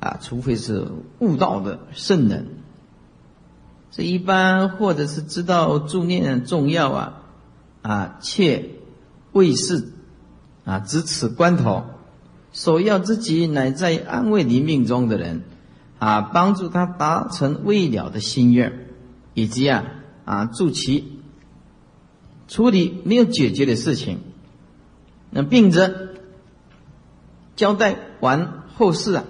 [0.00, 2.48] 啊，除非是悟道的圣人，
[3.90, 7.22] 这一般或者是知道助念重要啊，
[7.82, 8.70] 啊，切
[9.32, 9.92] 为是
[10.64, 11.84] 啊，值此关头，
[12.56, 15.42] 首要之急乃在安慰临命中的人，
[15.98, 18.88] 啊，帮助他达成未了的心愿，
[19.34, 19.84] 以及啊
[20.24, 21.20] 啊助其
[22.48, 24.20] 处理没有解决的事情，
[25.30, 26.14] 那并着。
[27.56, 29.24] 交代完后事啊，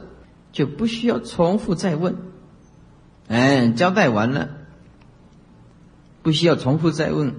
[0.52, 2.16] 就不需要重复再问。
[3.26, 4.50] 哎，交代完了，
[6.22, 7.34] 不需要重复再问，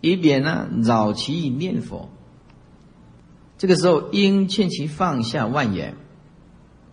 [0.00, 2.08] 以免呢扰其念佛。
[3.60, 5.94] 这个时候应劝其放下万言，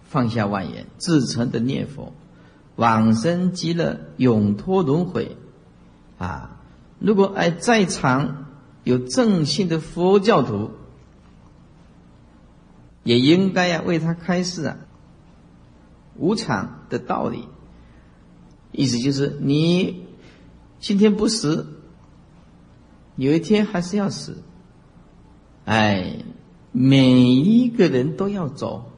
[0.04, 2.12] 放下万言，自诚的念佛，
[2.76, 5.38] 往生极乐，永脱轮回。
[6.18, 6.60] 啊，
[7.00, 8.48] 如果哎在场
[8.84, 10.72] 有正信的佛教徒。
[13.04, 14.76] 也应该呀为他开示啊
[16.18, 17.48] 无常的道理，
[18.74, 20.06] 意思就是你
[20.80, 21.80] 今天不死，
[23.16, 24.44] 有一天还是要死。
[25.64, 26.18] 哎，
[26.80, 28.92] 每一个人都要走，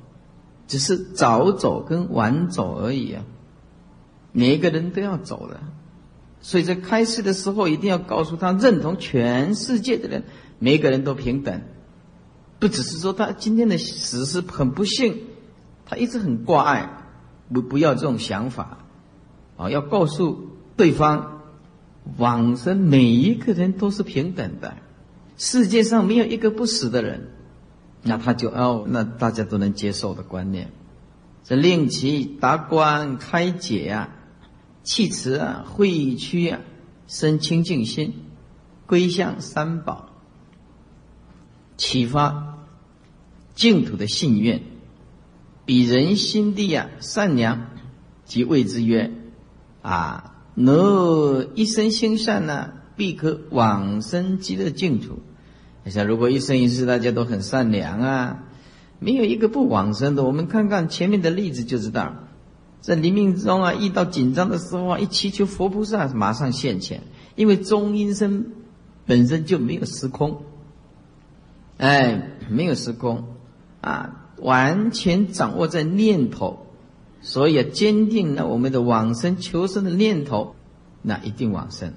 [0.67, 3.23] 只是早走跟晚走而已啊。
[4.33, 5.61] 每一个人都要走了，
[6.41, 10.25] 所以在开示的时候一定要告诉他，认同全世界的人，
[10.59, 11.61] 每个人都平等。
[12.59, 15.21] 不只是说他今天的死是很不幸，
[15.85, 17.05] 他一直很挂碍，
[17.53, 18.79] 不不要这种想法，
[19.55, 21.43] 啊，要告诉对方，
[22.17, 24.75] 往生每一个人都是平等的，
[25.37, 27.29] 世界上没有一个不死的人，
[28.01, 30.71] 那他就哦，那大家都能接受的观念，
[31.43, 34.09] 这令其达观开解啊，
[34.83, 36.61] 弃持啊，会屈啊，
[37.07, 38.13] 生清净心，
[38.85, 40.09] 归向三宝。
[41.75, 42.57] 启发
[43.55, 44.63] 净土的信愿，
[45.65, 47.67] 彼人心地啊善良，
[48.25, 49.11] 即谓之曰：
[49.81, 55.19] 啊，若一生心善呢，必可往生极乐净土。
[55.83, 58.43] 你想，如果一生一世大家都很善良啊，
[58.99, 60.23] 没有一个不往生的。
[60.23, 62.15] 我们看看前面的例子就知道，
[62.81, 67.03] 在临命中啊，遇到紧张的时候啊，一祈求佛菩萨马上现前，
[67.35, 68.51] 因为中阴身
[69.05, 70.43] 本身就没有时空。
[71.77, 73.23] 哎，没有时空，
[73.79, 76.67] 啊，完全掌握在念头，
[77.21, 80.55] 所以啊坚定了我们的往生求生的念头，
[81.01, 81.93] 那一定往生，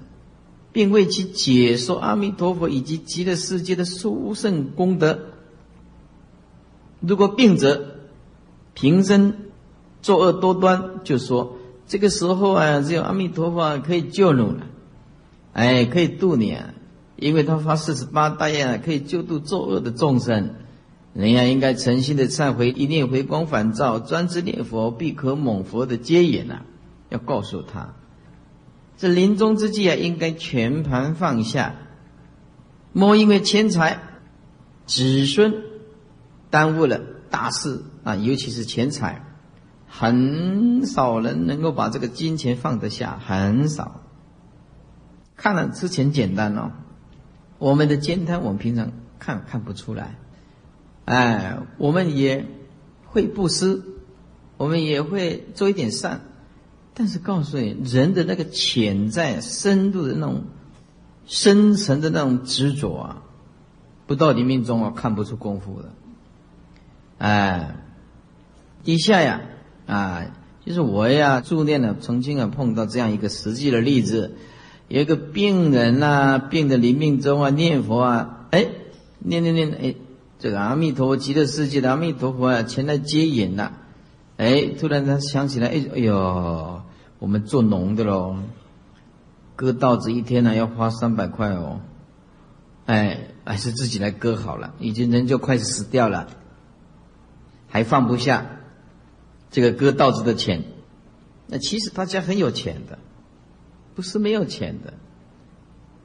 [0.73, 5.19] 并为其解说阿弥陀佛以及极乐世界的殊胜功德。
[6.99, 7.95] 如果病者
[8.73, 9.35] 平生
[10.01, 11.57] 作恶多端，就说
[11.87, 14.67] 这个时候啊，只有阿弥陀佛可以救你了，
[15.53, 16.73] 哎，可以度你啊。
[17.15, 20.55] 因为他发四十八大愿啊可以救度作恶的众生，
[21.13, 26.61] 人家应该诚心的忏悔，一念回光返照，专知念佛，必可蒙佛的接引呐。
[27.09, 27.93] 要告诉他，
[29.03, 31.75] 这临终之际啊，应该全盘放下，
[32.93, 33.99] 莫因为钱财、
[34.85, 35.55] 子孙
[36.49, 39.25] 耽误了大事啊，尤其是钱财，
[39.89, 43.99] 很少人能够把这个金钱放得下，很少。
[45.35, 46.71] 看了之前简单哦。
[47.57, 50.15] 我们的兼贪，我们平常看看不出来，
[51.03, 52.45] 哎，我们也
[53.07, 53.83] 会布施，
[54.55, 56.21] 我们也会做一点善，
[56.93, 60.43] 但是告诉你，人的那个潜在深度的那种
[61.25, 63.23] 深层的那种执着啊，
[64.05, 65.89] 不到你命中啊，看不出功夫的。
[67.17, 67.75] 哎，
[68.83, 69.41] 底下呀，
[69.87, 70.25] 啊，
[70.65, 74.35] 就是我呀，助念呢，曾经啊碰到这样一个实际的例子。
[74.89, 78.67] 有一个病人呐，病的临命中啊，念佛啊，哎，
[79.19, 79.95] 念念念，哎，
[80.37, 83.71] 这个阿弥陀佛极乐世界的阿弥陀佛啊，前来接引了，
[84.37, 86.82] 哎，突然他想起来，哎，哎呦，
[87.23, 88.35] 我们做农的喽，
[89.55, 91.79] 割稻子一天呢要花三百块哦，
[92.85, 96.27] 哎，还是自己来割好了，已经人就快死掉了，
[97.69, 98.45] 还放不下
[99.51, 100.65] 这个割稻子的钱，
[101.47, 102.99] 那其实他家很有钱的。
[103.95, 104.95] 不是没有钱的，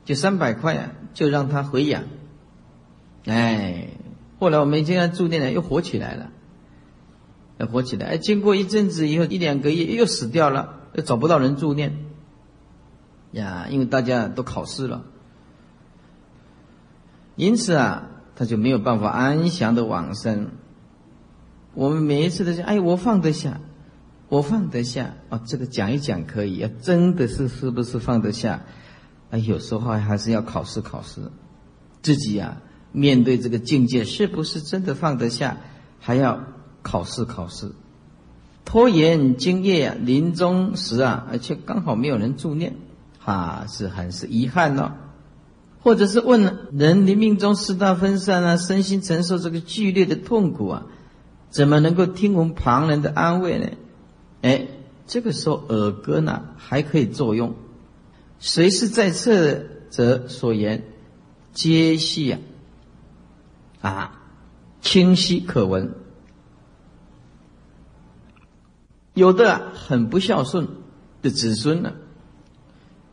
[0.04, 2.04] 就三百块啊，就让他回养。
[3.24, 3.88] 哎，
[4.38, 6.30] 后来我们现在住店呢，又活起来了，
[7.58, 8.06] 又活起来。
[8.06, 11.96] 哎，经过一阵子以后，一两个月又死掉了，又找不到人住念。
[13.30, 15.04] 呀，因为大家都考试了，
[17.36, 20.48] 因此啊，他就没有办法安详的往生。
[21.74, 23.60] 我们每一次都是，哎，我放得下。
[24.28, 28.62] 我放得下啊，这个讲一讲可以啊，真的是是不是放得下？
[29.30, 31.30] 啊，有时候还是要考试考试，
[32.02, 32.60] 自己啊
[32.92, 35.58] 面对这个境界，是不是真的放得下？
[36.00, 36.40] 还要
[36.82, 37.72] 考试考试，
[38.68, 42.76] 拖延今夜啊，临终时啊，而且刚好没有人助念，
[43.24, 44.92] 啊，是很是遗憾哦。
[45.80, 50.86] 或者是问人临命中四大分散啊，身心承受这个剧烈的痛苦啊，
[51.48, 53.70] 怎么能够听闻旁人的安慰呢？
[54.42, 54.66] 哎，
[55.06, 57.54] 这个时候耳根呢还可以作用。
[58.38, 60.84] 谁是在侧者所言，
[61.54, 62.38] 皆系啊，
[63.80, 64.22] 啊，
[64.82, 65.94] 清晰可闻。
[69.18, 70.68] 有的很不孝顺
[71.22, 71.92] 的子孙呢，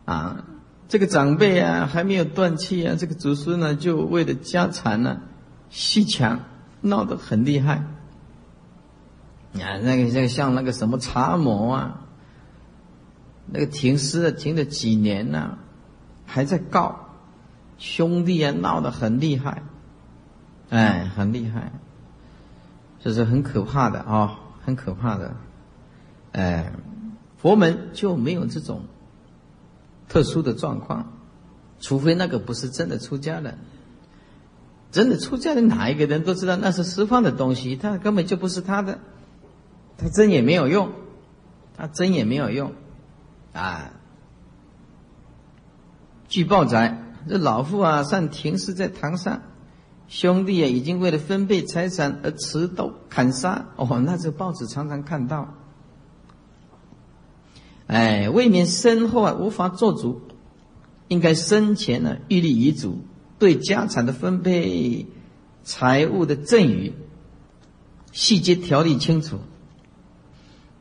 [0.05, 0.45] 啊。
[0.87, 5.19] 这个长辈啊，还没有断气啊，这个子孙呢，就为了家产呢，
[5.71, 6.41] 戏强，
[6.81, 7.83] 闹得很厉害。
[9.53, 12.01] 啊，那个那个像那个什么查某啊，
[13.47, 15.57] 那个停尸了，停了几年呢，
[16.27, 17.09] 还在告
[17.79, 19.63] 兄弟啊，闹得很厉害，
[20.69, 21.71] 哎，很厉害，
[22.99, 25.35] 这是很可怕的啊，很可怕的，
[26.35, 26.71] 哎，
[27.37, 28.81] 佛门就没有这种。
[30.07, 31.13] 特殊的状况，
[31.79, 33.57] 除非那个不是真的出家人，
[34.91, 38.99] 真的出家人哪一个人都知道那是十方的东西，他根本就不是他的，
[39.97, 40.91] 他真也没有用，
[41.75, 42.73] 他真也没有用，
[43.51, 43.93] 啊！
[46.27, 49.41] 据报载，这老妇啊上停尸在堂上，
[50.07, 55.55] 兄弟啊已经为了分配财产而持刀砍杀，哦，那这报纸常常看到。
[57.87, 60.21] 哎，未免身后啊无法做主，
[61.07, 62.99] 应该生前呢预立遗嘱，
[63.37, 65.05] 对家产的分配、
[65.63, 66.93] 财物的赠与
[68.11, 69.39] 细节条理清楚。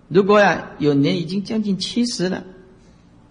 [0.09, 2.45] 如果呀有年已经将近七十了，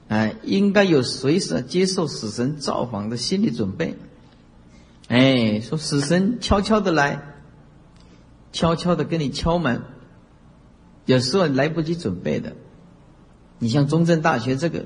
[0.08, 3.96] 哎，应该有随时接受死神造访的心理准备。
[5.08, 7.36] 哎，说死神悄悄的来，
[8.52, 9.82] 悄悄的跟你敲门，
[11.06, 12.56] 有时候来不及准备的。
[13.64, 14.84] 你像中正大学这个，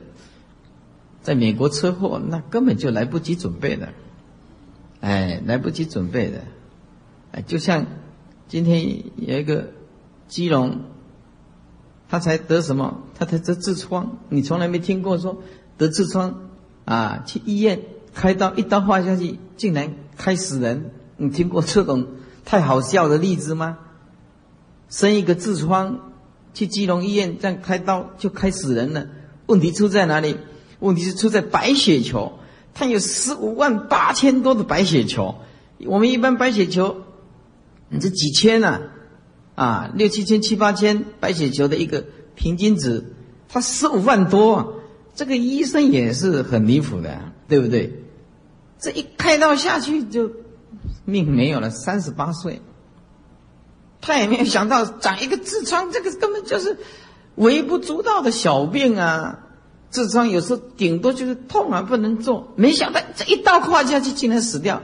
[1.24, 3.90] 在美国车祸，那根本就来不及准备的，
[5.02, 6.44] 哎，来不及准备的，
[7.32, 7.88] 哎，就像
[8.48, 9.70] 今天有一个
[10.28, 10.82] 基隆，
[12.08, 13.02] 他才得什么？
[13.18, 15.42] 他才得痔疮，你从来没听过说
[15.80, 16.52] 得痔疮
[16.86, 17.24] 啊？
[17.26, 17.82] 去医院
[18.14, 20.92] 开刀，一刀划下去，竟然开死人？
[21.18, 22.10] 你听过这种
[22.46, 23.80] 太好笑的例子吗？
[24.88, 26.12] 生一个痔疮。
[26.58, 29.06] 去基隆医院这样开刀就开死人了，
[29.46, 30.38] 问题出在哪里？
[30.80, 32.40] 问题是出在白血球，
[32.74, 35.36] 它有十五万八千多的白血球。
[35.86, 37.04] 我们一般白血球，
[37.90, 38.82] 你这几千呢？
[39.54, 43.06] 啊，六七千、七八千白血球的一个平均值，
[43.48, 44.82] 它十五万多，
[45.14, 48.04] 这个医生也是很离谱的，对不对？
[48.80, 50.32] 这一开刀下去就
[51.06, 52.62] 命没有了，三十八岁。
[54.02, 56.78] 他也没有想到长一个痔疮，这个根本就是
[57.36, 59.40] 微不足道的小病啊！
[59.92, 62.54] 痔疮有时候顶多就是痛啊，不能做。
[62.56, 64.82] 没想到这一刀划下去，竟然死掉。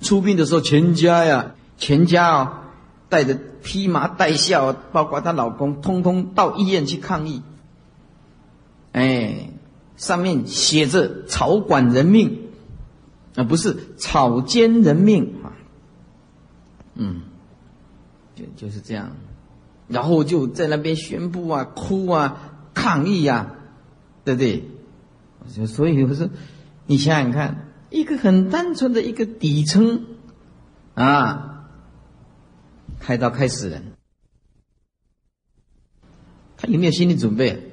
[0.00, 2.52] 出殡的时候，全家呀，全家哦，
[3.08, 7.42] 带着披麻戴孝，包括她老公，通通到医院去抗议。
[8.92, 9.50] 哎，
[9.96, 12.48] 上面写着“草管人命”，
[13.36, 15.56] 啊，不是“草菅人命”啊，
[16.94, 17.22] 嗯。
[18.56, 19.16] 就是这样，
[19.88, 23.54] 然后就在那边宣布啊、哭啊、抗议呀，
[24.24, 24.64] 对不对？
[25.66, 26.30] 所以我说，
[26.86, 30.04] 你想想看，一个很单纯的一个底层
[30.94, 31.68] 啊，
[33.00, 33.92] 开刀开死人，
[36.56, 37.72] 他有没有心理准备？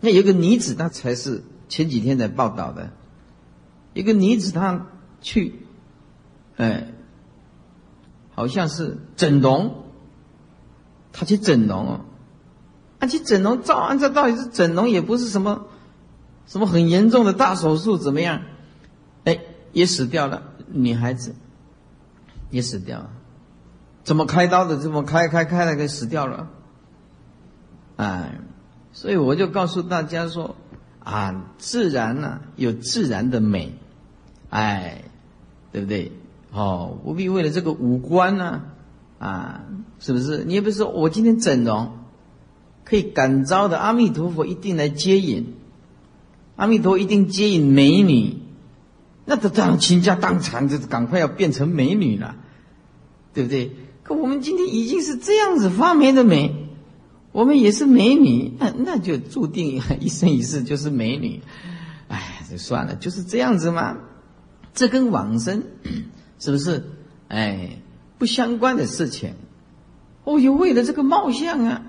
[0.00, 2.92] 那有个女子，她才是前几天才报道的，
[3.92, 4.86] 一个女子她
[5.20, 5.54] 去，
[6.56, 6.93] 哎。
[8.34, 9.84] 好像是整容，
[11.12, 12.00] 他去整容哦，
[12.98, 15.66] 他去整容，照按照道理是整容，也不是什么
[16.46, 18.42] 什么很严重的大手术，怎么样？
[19.24, 19.40] 哎，
[19.72, 21.34] 也死掉了，女孩子
[22.50, 23.10] 也死掉了，
[24.02, 24.76] 怎么开刀的？
[24.78, 26.50] 这么开开开了，给死掉了。
[27.96, 28.40] 哎，
[28.92, 30.56] 所以我就告诉大家说
[30.98, 33.78] 啊，自然呢有自然的美，
[34.50, 35.04] 哎，
[35.70, 36.12] 对不对？
[36.54, 38.62] 哦，不必为了这个五官呢，
[39.18, 39.62] 啊，
[39.98, 40.44] 是不是？
[40.44, 41.90] 你也不是说我今天整容，
[42.84, 45.54] 可以感召的阿弥陀佛一定来接引，
[46.54, 48.36] 阿弥陀一定接引美女，
[49.24, 52.36] 那他当然倾家荡产，就赶快要变成美女了，
[53.32, 53.72] 对不对？
[54.04, 56.68] 可我们今天已经是这样子发霉的美，
[57.32, 61.42] 我们也是美女，那那就注定一生一世就是美女，
[62.06, 63.98] 哎，就算了，就是这样子嘛。
[64.72, 65.62] 这跟往生
[66.44, 66.84] 是不是？
[67.28, 67.78] 哎，
[68.18, 69.32] 不相关的事情。
[70.24, 71.82] 哦哟，为了这个貌相啊，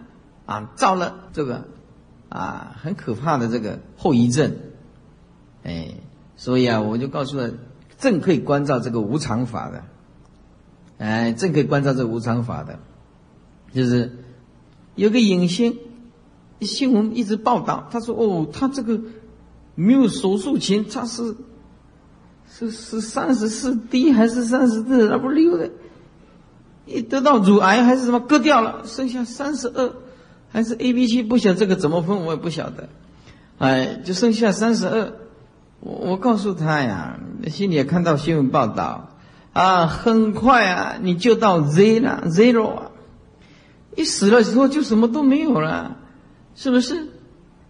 [0.46, 1.68] 啊，造了这个
[2.30, 4.56] 啊很可怕的这个后遗症。
[5.64, 5.96] 哎，
[6.38, 7.52] 所以啊，我就告诉了，
[7.98, 9.84] 正可以关照这个无常法的。
[11.00, 12.80] 哎，正可以关照这无常法的，
[13.74, 14.20] 就是
[14.96, 15.78] 有个影星，
[16.62, 19.02] 新闻一直报道，他说：“哦，他这个
[19.76, 21.36] 没有手术前，他是
[22.58, 25.72] 是是三十四 D 还是三十四 W 的？
[26.86, 29.92] 一得到乳癌还是什么割掉了，剩下三十二
[30.52, 32.88] 还是 A、B、C，不晓得这个怎么分，我也不晓得。
[33.58, 35.14] 哎，就剩下三十二。
[35.82, 39.12] 我我告诉他呀，心里也看到新闻报道。”
[39.52, 42.92] 啊，很快啊，你就到 Z 了，zero 啊！
[43.96, 45.96] 一死了之后就什么都没有了，
[46.56, 47.08] 是不是？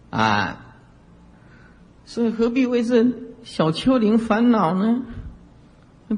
[0.09, 0.65] 啊，
[2.05, 3.05] 所以何必为这
[3.45, 5.03] 小丘陵烦恼呢？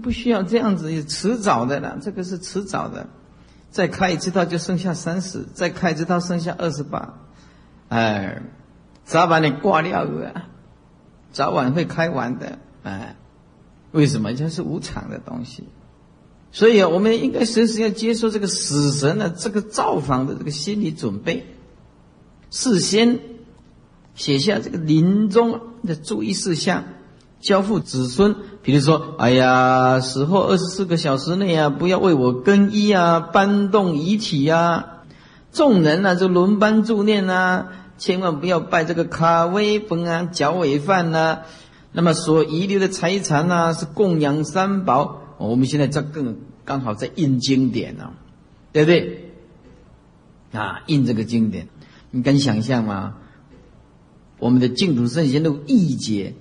[0.01, 3.07] 不需要这样子，也迟早的了，这个是迟早的。
[3.69, 7.15] 再开一次刀就剩下三十，再开一次刀剩下二十八，
[7.89, 8.41] 哎，
[9.03, 10.49] 早把你挂掉啊，
[11.31, 13.15] 早晚会开完的，哎。
[13.91, 14.33] 为什么？
[14.33, 15.63] 这是无常的东西，
[16.51, 21.45] 所以啊，我们应该随时要接受这个死神的这个造访的这个心理准备，
[22.51, 23.19] 事先
[24.13, 26.83] 写下这个临终的注意事项，
[27.39, 28.35] 交付子孙。
[28.61, 35.03] 比如说，哎呀，死后二十四个小时内啊，不要为我更衣啊，搬动遗体呀，
[35.51, 37.67] 众人呢就轮班助念啊，
[37.97, 41.39] 千万不要拜这个卡威崩啊，脚尾饭呐。
[41.93, 45.21] 那么所遗留的财产呢，是供养三宝。
[45.37, 48.11] 我们现在在更刚好在印经典呢，
[48.73, 49.31] 对不对？
[50.51, 51.69] 啊，印这个经典，
[52.11, 53.15] 你敢想象吗？
[54.39, 56.35] 我们的净土圣贤录译解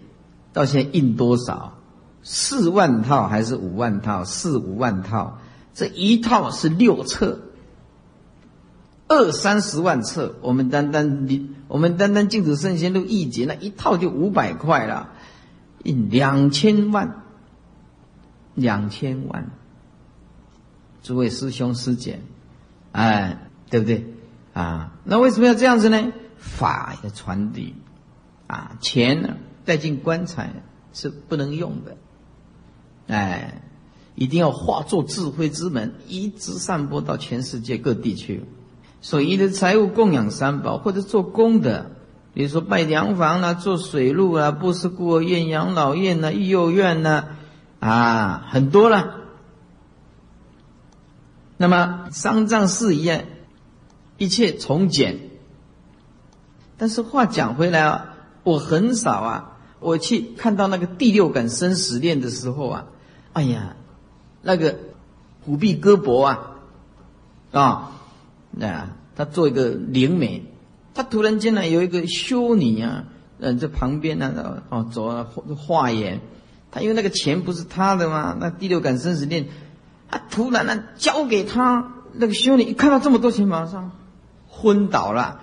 [0.57, 1.75] 到现在印多少？
[2.23, 4.25] 四万套还是五万套？
[4.25, 5.39] 四五万套，
[5.75, 7.41] 这一套是六册，
[9.07, 10.37] 二三十万册。
[10.41, 15.11] 我们单单你，我们单单净土圣贤录一节那一套就五百块了。
[15.83, 17.23] 印两千万，
[18.55, 19.51] 两千万，
[21.03, 22.21] 诸位师兄师姐，
[22.93, 24.07] 哎，对不对？
[24.55, 26.13] 啊，那为什么要这样子呢？
[26.39, 27.75] 法要传递，
[28.47, 29.37] 啊，钱呢
[29.67, 30.51] 带进棺材
[30.95, 31.97] 是不能用的，
[33.09, 33.61] 哎，
[34.15, 38.45] 一定要化作智慧之门，一直散播到全世界各地去。
[39.03, 41.87] 所以的财物供养三宝，或者做功德。
[42.33, 47.25] 比如说拜良房啦，做水路啊，布施孤儿院、养老院呐、育幼院呐，
[47.81, 49.15] 啊，很多了。
[51.57, 53.23] 那么丧葬事一样，
[54.19, 55.31] 一切从简。
[56.77, 62.87] 但是话讲回来啊，我很少啊，我去看到那个第六感生死恋的时候啊，
[63.33, 63.77] 哎呀，
[64.43, 64.79] 那个
[65.45, 66.57] 虎臂胳膊啊，
[67.53, 67.93] 啊，
[68.51, 70.45] 那他做一个灵媒。
[70.95, 73.05] 他突然间呢，有一个修女啊，
[73.39, 76.21] 嗯，在旁边呢，哦，走啊，化缘。
[76.71, 79.49] 他因为那个钱不是他的嘛，那第六感生死恋，
[80.09, 83.93] 他突然呢交给他那个修女，一看到这么多钱，马上
[84.49, 85.43] 昏倒了。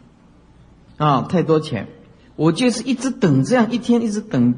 [0.98, 1.88] 啊，太多钱，
[2.36, 4.56] 我就是一直等，这样一天一直等，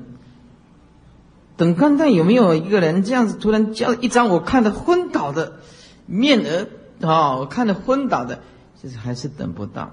[1.58, 5.60] 等看看有没有一个人这样子突然交一张我看的昏倒的
[6.06, 6.68] 面额
[7.02, 8.40] 啊，我看的昏倒的，
[8.82, 9.92] 就是还是等不到。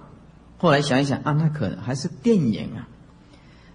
[0.58, 2.88] 后来想一想啊，那可能还是电影啊，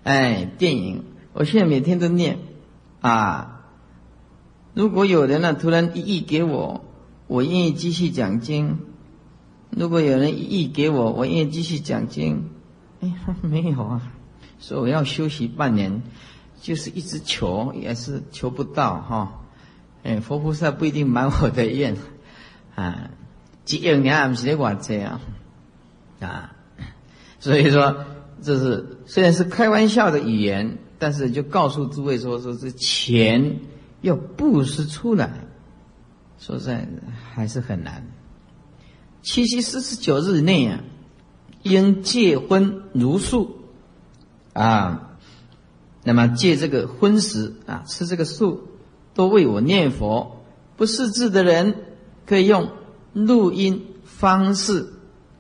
[0.04, 1.04] 哎，电影，
[1.34, 2.40] 我现在每天都念
[3.02, 3.66] 啊。
[4.74, 6.86] 如果有人呢突然一亿给我，
[7.28, 8.78] 我愿意继续讲经；
[9.70, 12.52] 如果有人一亿给我，我愿意继续讲经。
[13.00, 14.02] 哎， 没有啊，
[14.60, 16.02] 说我要休息半年，
[16.62, 19.42] 就是一直求，也是求不到哈。
[20.04, 21.98] 哎，佛菩萨不一定满我的愿
[22.76, 23.10] 啊，
[23.68, 25.20] 一亿年不是在话这样
[26.20, 26.56] 啊。
[27.40, 28.06] 所以说，
[28.42, 33.60] 这是虽然是开玩笑的语言，但是就告诉诸位说，说这钱
[34.02, 35.30] 要布施出来，
[36.40, 36.88] 说实在
[37.34, 38.08] 还是很难。
[39.22, 40.80] 七七四十九日内啊，
[41.64, 43.58] 应戒荤如素
[44.54, 45.18] 啊，
[46.04, 48.68] 那么戒这个荤食啊，吃这个素，
[49.14, 50.44] 都为我念佛。
[50.76, 51.76] 不识字的人
[52.26, 52.72] 可以用
[53.14, 54.94] 录音方式。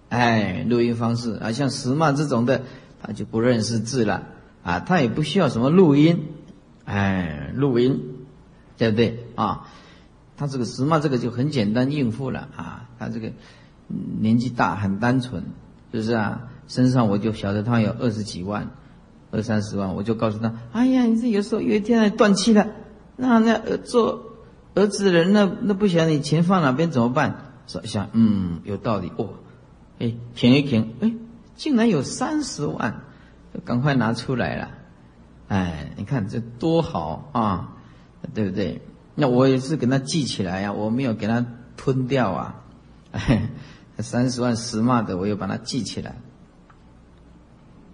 [0.09, 2.63] 哎，录音方式啊，像石骂这种的，
[3.01, 4.23] 他就不认识字了
[4.63, 6.27] 啊，他也不需要什么录音，
[6.85, 8.25] 哎，录音，
[8.77, 9.67] 对不对啊？
[10.37, 13.31] 他这个石骂这个就很简单应付了啊，他这个
[13.87, 15.43] 年纪大，很单纯，
[15.91, 16.49] 是不是啊？
[16.67, 18.69] 身上我就晓得他有二十几万，
[19.31, 22.67] 二三十万，我就告诉他，哎呀，你这有时候有一天断气了，
[23.15, 24.33] 那那做
[24.75, 27.53] 儿子的人，那那不晓得你钱放哪边怎么办？
[27.67, 29.29] 说想，嗯，有道理哦。
[29.99, 31.13] 哎，填一填，哎，
[31.55, 33.03] 竟然有三十万，
[33.63, 34.69] 赶快拿出来了。
[35.47, 37.75] 哎，你看这多好啊，
[38.33, 38.81] 对不对？
[39.15, 41.45] 那我也是给他记起来呀，我没有给他
[41.77, 42.61] 吞掉啊。
[44.01, 46.17] 三十万十码的，我又把它记起来。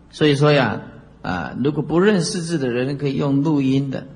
[0.09, 0.81] 所以说呀，
[1.21, 4.07] 啊，如果不认识字的人，可以用录音的，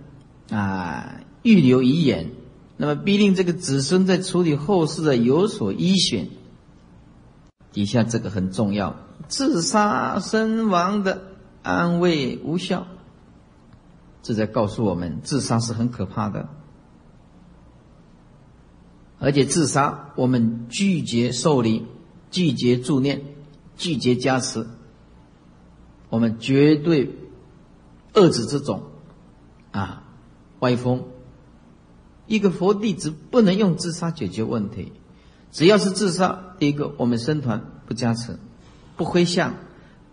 [0.52, 2.32] 啊，预留遗言，
[2.78, 6.30] 那么必定这个子孙在处理后事的有所依循。
[7.72, 8.96] 底下这个很重要，
[9.28, 11.22] 自杀身亡的
[11.64, 12.88] 安慰无效，
[14.24, 16.50] 这在告诉我们，自杀是很可怕的。
[19.20, 21.86] 而且自杀，我们拒绝受礼，
[22.30, 23.24] 拒绝助念，
[23.76, 24.68] 拒绝加持，
[26.10, 27.12] 我们绝对
[28.14, 28.84] 遏制这种
[29.72, 30.04] 啊
[30.60, 31.04] 歪风。
[32.28, 34.92] 一个佛弟子不能用自杀解决问题，
[35.52, 38.38] 只要是自杀，第一个我们僧团不加持，
[38.98, 39.56] 不回向，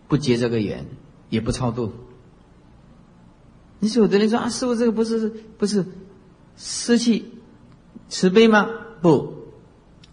[0.08, 0.86] 不结这个缘，
[1.28, 1.92] 也不超度。
[3.80, 5.28] 你说有的人说啊，师傅这个不是
[5.58, 5.84] 不是
[6.56, 7.24] 失去
[8.08, 8.66] 慈悲吗？
[9.04, 9.34] 不，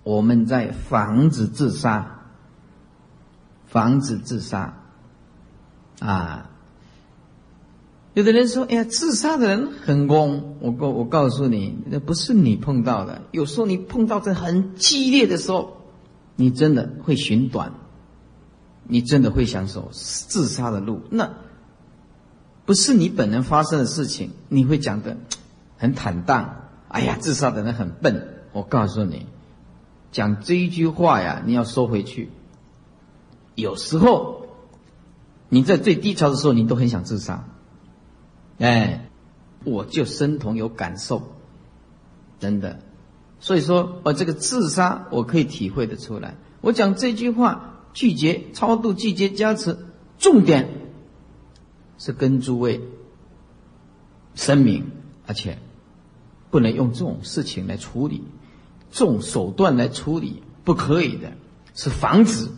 [0.04, 2.26] 我们在防止自杀，
[3.66, 4.74] 防止自杀，
[6.02, 6.50] 啊！
[8.14, 13.22] 有的人说：“哎呀，自杀的人很功。”我告我告诉你，那不是你碰到的。
[13.32, 15.78] 有时候你碰到这很激烈的时候，
[16.36, 17.72] 你真的会寻短，
[18.84, 21.00] 你真的会想走自杀的路。
[21.10, 21.32] 那
[22.66, 25.16] 不是你本人发生的事情，你会讲的
[25.78, 26.68] 很坦荡。
[26.90, 28.40] 哎呀，自杀的人很笨。
[28.54, 29.26] 我告诉你，
[30.12, 32.30] 讲这一句话呀，你要收回去。
[33.56, 34.48] 有时候
[35.50, 37.46] 你在最低潮的时候，你都很想自杀。
[38.60, 39.10] 哎，
[39.64, 41.22] 我就身同有感受，
[42.40, 42.80] 真的。
[43.40, 46.36] 所以说，我这个自杀，我可以体会的出来。
[46.62, 49.78] 我讲这句话，拒绝超度，拒绝加持，
[50.20, 50.70] 重点
[51.98, 52.82] 是跟诸位
[54.36, 54.92] 声明，
[55.26, 55.58] 而且
[56.52, 58.24] 不能用这种事情来处理。
[58.92, 61.32] 这种手段来处理不可以的，
[61.74, 62.50] 是防止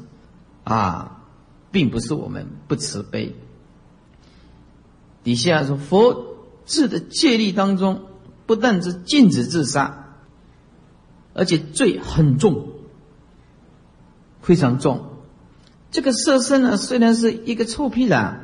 [0.64, 1.22] 啊，
[1.72, 3.36] 并不是我们不慈悲。
[5.24, 8.02] 底下说佛治的戒律当中，
[8.46, 10.16] 不但是禁止自杀，
[11.34, 12.68] 而且罪很重，
[14.42, 15.12] 非常重。
[15.92, 18.40] 这个色身呢，虽然是一个臭皮囊，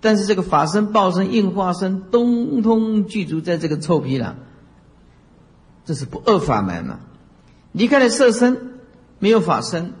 [0.00, 4.36] 但是这个法身、报身、应化身，通通具足在这个臭皮囊，
[5.84, 7.00] 这是不二法门嘛。
[7.72, 8.80] 离开了色身，
[9.18, 9.92] 没有法身；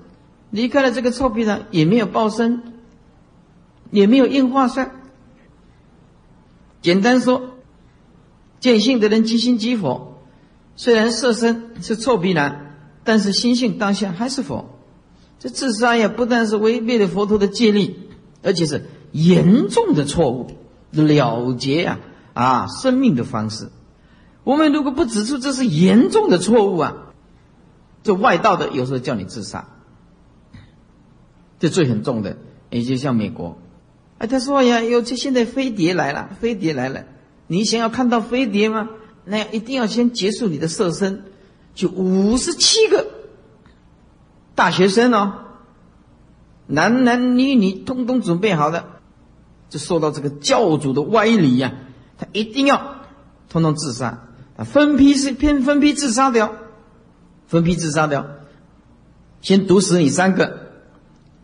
[0.50, 2.62] 离开了这个臭皮囊，也没有报身，
[3.90, 4.90] 也没有应化身。
[6.82, 7.56] 简单说，
[8.58, 10.18] 见性的人即心即佛。
[10.76, 12.56] 虽然色身是臭皮囊，
[13.04, 14.78] 但是心性当下还是佛。
[15.38, 17.96] 这自杀也不但是违背了佛陀的戒律，
[18.42, 20.50] 而且是严重的错误，
[20.90, 21.98] 了结啊
[22.34, 23.68] 啊生命的方式。
[24.42, 27.09] 我们如果不指出这是严重的错误啊！
[28.02, 29.68] 这外道的有时候叫你自杀，
[31.58, 32.36] 这罪很重的。
[32.70, 33.58] 也就像美国，
[34.18, 37.04] 哎，他说呀，有这现在飞碟来了，飞碟来了，
[37.48, 38.88] 你想要看到飞碟吗？
[39.24, 41.24] 那一定要先结束你的色身，
[41.74, 43.08] 就五十七个
[44.54, 45.32] 大学生哦，
[46.68, 48.86] 男男女女通通准备好的，
[49.68, 51.72] 就受到这个教主的歪理呀，
[52.18, 52.98] 他一定要
[53.48, 56.52] 通通自杀，啊，分批是偏分批自杀的哦。
[57.50, 58.28] 分批自杀掉，
[59.40, 60.70] 先毒死你三个，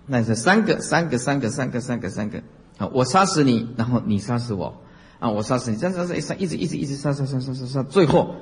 [0.07, 2.43] 那是三个，三个，三个，三个，三个，三个。
[2.79, 4.81] 啊，我杀死你，然后你杀死我，
[5.19, 8.37] 啊，我杀死你，杀杀杀，一杀，一直一直一直杀杀杀杀杀杀，最后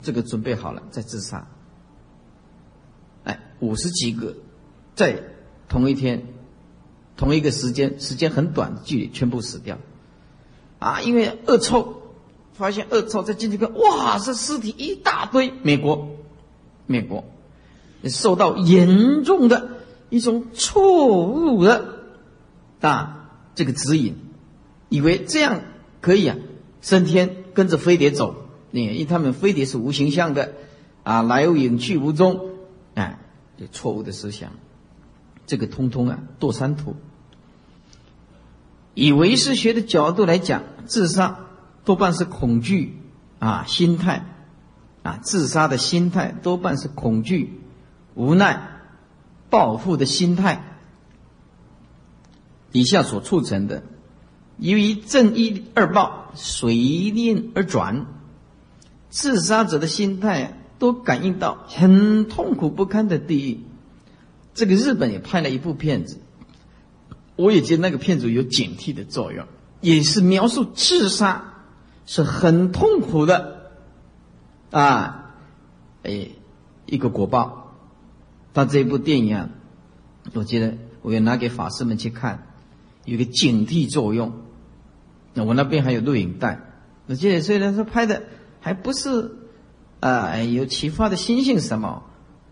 [0.00, 1.46] 这个准备好了再自杀。
[3.24, 4.36] 哎，五十几个，
[4.94, 5.22] 在
[5.68, 6.28] 同一天，
[7.18, 9.76] 同一个时间，时间很短距离，全部死掉。
[10.78, 12.00] 啊，因为恶臭，
[12.54, 16.08] 发现恶臭，再进去看，哇，这尸体一大堆，美国。
[16.86, 17.24] 美国
[18.04, 19.68] 受到严重的
[20.10, 21.84] 一种错误的
[22.80, 24.16] 啊这个指引，
[24.88, 25.62] 以为这样
[26.00, 26.36] 可以啊
[26.82, 28.34] 升天跟着飞碟走，
[28.72, 30.52] 因为他们飞碟是无形象的
[31.02, 32.50] 啊来无影去无踪，
[32.94, 33.18] 哎，
[33.58, 34.50] 这错误的思想，
[35.46, 36.96] 这个通通啊堕三途。
[38.92, 41.46] 以唯识学的角度来讲，自杀
[41.84, 42.98] 多半是恐惧
[43.38, 44.26] 啊心态。
[45.04, 47.60] 啊，自杀的心态多半是恐惧、
[48.14, 48.80] 无奈、
[49.50, 50.80] 报复的心态。
[52.72, 53.84] 以下所促成的，
[54.58, 58.06] 由于正一二报随念而转，
[59.10, 63.60] 自杀者的心态都感应到很痛苦不堪的地狱。
[64.54, 66.18] 这个日本也拍了一部片子，
[67.36, 69.46] 我也觉得那个片子有警惕的作用，
[69.80, 71.54] 也是描述自杀
[72.06, 73.53] 是很痛苦的
[74.76, 75.34] 啊，
[76.02, 76.28] 哎，
[76.86, 77.74] 一个国报。
[78.52, 79.48] 他这部电影啊，
[80.34, 82.46] 我觉得我要拿给法师们去看，
[83.04, 84.32] 有个警惕作用。
[85.32, 86.60] 那我那边还有录影带，
[87.06, 88.24] 我记得虽然说拍的
[88.60, 89.36] 还不是
[90.00, 92.02] 啊有启发的心性什么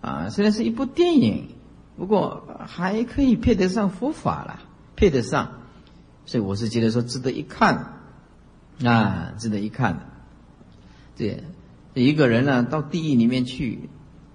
[0.01, 1.49] 啊，虽然是一部电影。
[1.95, 4.61] 不过还可以配得上佛法了，
[4.97, 5.61] 配得上，
[6.25, 8.01] 所以我是觉得说值得一看，
[8.83, 10.09] 啊，值得一看。
[11.16, 11.45] 对
[11.95, 13.90] 一个人呢到地狱里面去，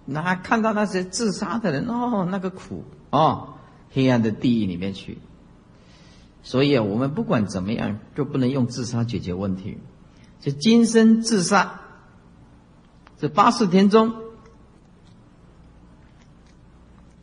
[0.06, 3.56] 那看到那些自杀的人哦，那个苦哦，
[3.92, 5.18] 黑暗的地狱里面去。
[6.44, 9.78] 所以啊，我们不管怎么样，就不能用自杀解决问题。
[10.40, 11.82] 就今生自杀，
[13.18, 14.14] 这八四天中。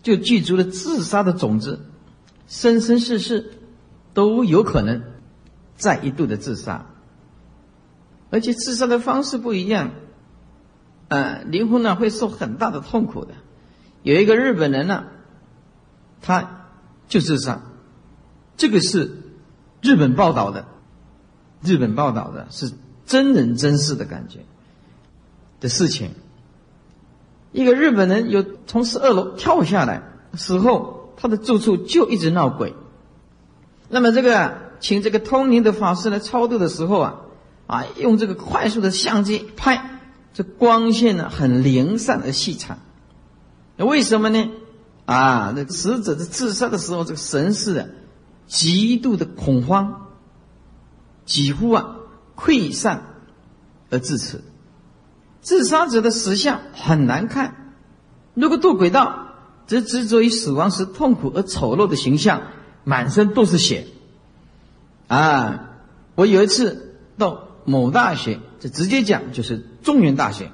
[0.02, 1.86] 就具足了自杀的种子，
[2.46, 3.52] 生生世世
[4.12, 5.02] 都有可能
[5.76, 6.84] 再一度的自杀，
[8.28, 9.92] 而且自杀的方式不一样，
[11.08, 13.34] 呃，灵魂呢会受很大的痛苦的。
[14.02, 15.04] 有一个日本人呢，
[16.20, 16.66] 他
[17.08, 17.60] 就自杀，
[18.56, 19.22] 这个是
[19.80, 20.66] 日本报道的，
[21.62, 22.72] 日本报道的是
[23.06, 24.40] 真人真事的感觉
[25.60, 26.10] 的事情。
[27.52, 30.02] 一个日本人有从十二楼跳下来，
[30.34, 32.74] 死后他的住处就一直闹鬼。
[33.88, 37.20] 那么这个请这个通灵的法师来超度的时候啊，
[37.66, 39.93] 啊，用这个快速的相机拍，
[40.34, 42.80] 这光线呢很零散而细长。
[43.76, 44.50] 那为什么呢？
[45.06, 47.86] 啊，那个死者在自杀的时候，这个神识啊，
[48.46, 50.08] 极度的恐慌，
[51.24, 51.96] 几乎啊
[52.36, 53.04] 溃散
[53.90, 54.42] 而致死。
[55.40, 57.74] 自杀者的死相很难看，
[58.32, 59.28] 如果渡轨道，
[59.66, 62.42] 则执着于死亡时痛苦而丑陋的形象，
[62.82, 63.86] 满身都是血。
[65.06, 65.68] 啊，
[66.14, 70.50] 我有一次到某大学，就直接讲就是中原大学。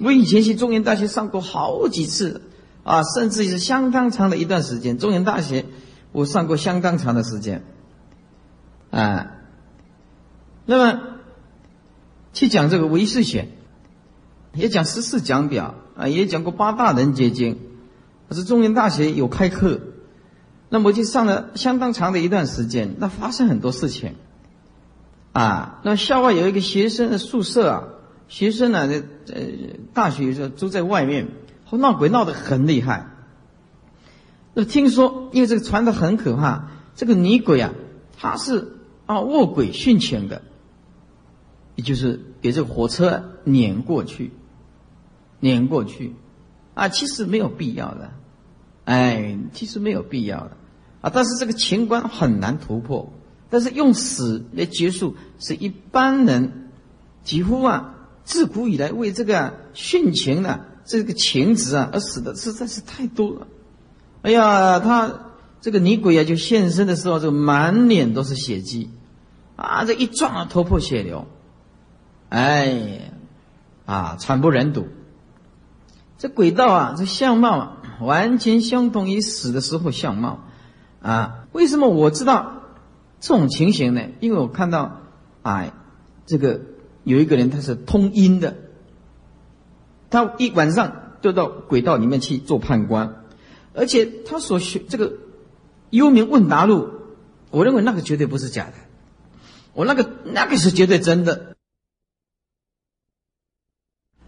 [0.00, 2.40] 我以前去中原大学上过好几次，
[2.82, 4.96] 啊，甚至是相当长的一段时间。
[4.96, 5.66] 中原大学
[6.12, 7.62] 我上过相当长的时间，
[8.90, 9.32] 啊。
[10.64, 11.00] 那么，
[12.32, 13.48] 去讲这个唯识学，
[14.54, 17.58] 也讲十四讲表啊，也讲过八大人结经，
[18.28, 19.80] 可是中原大学有开课，
[20.68, 24.14] 那么就上了相当长的一段时间，那发生很多事情，
[25.32, 27.84] 啊，那校外有一个学生的宿舍啊，
[28.28, 29.02] 学生呢在
[29.34, 29.42] 呃
[29.94, 31.28] 大学时候住在外面，
[31.70, 33.06] 闹鬼闹得很厉害，
[34.54, 37.72] 那听说因为这个传的很可怕，这个女鬼啊，
[38.18, 38.76] 她是
[39.06, 40.42] 啊卧轨殉情的。
[41.74, 44.30] 也就是给这个火车碾过去，
[45.40, 46.14] 碾过去，
[46.74, 48.10] 啊，其实没有必要的，
[48.84, 50.50] 哎，其实没有必要的，
[51.00, 53.10] 啊，但是这个情关很难突破，
[53.52, 56.70] 但是用死来结束，是一般人
[57.22, 63.46] 几乎啊，自古以来为这个殉情的这个情执啊而死的实在是太多了，
[64.22, 65.12] 哎呀，他
[65.60, 68.88] 这个女鬼啊就现身的时候，这个满脸都是血迹，
[69.56, 71.26] 啊，这一撞啊头破血流。
[72.30, 73.12] 哎，
[73.84, 74.88] 啊，惨不忍睹。
[76.16, 80.40] 这鬼道啊，这相貌啊，完全相同于死的时候相貌
[81.02, 81.44] 啊。
[81.52, 82.61] 为什么我知道
[83.22, 84.08] 这种情形呢？
[84.18, 85.00] 因为我看到，
[85.42, 85.72] 哎，
[86.26, 86.60] 这个
[87.04, 88.56] 有一个人他是通阴的，
[90.10, 93.22] 他一晚上就到鬼道里面去做判官，
[93.74, 95.12] 而且他所学这个
[95.90, 96.90] 幽冥问答录，
[97.50, 98.74] 我认为那个绝对不是假的，
[99.72, 101.54] 我那个那个是绝对真的。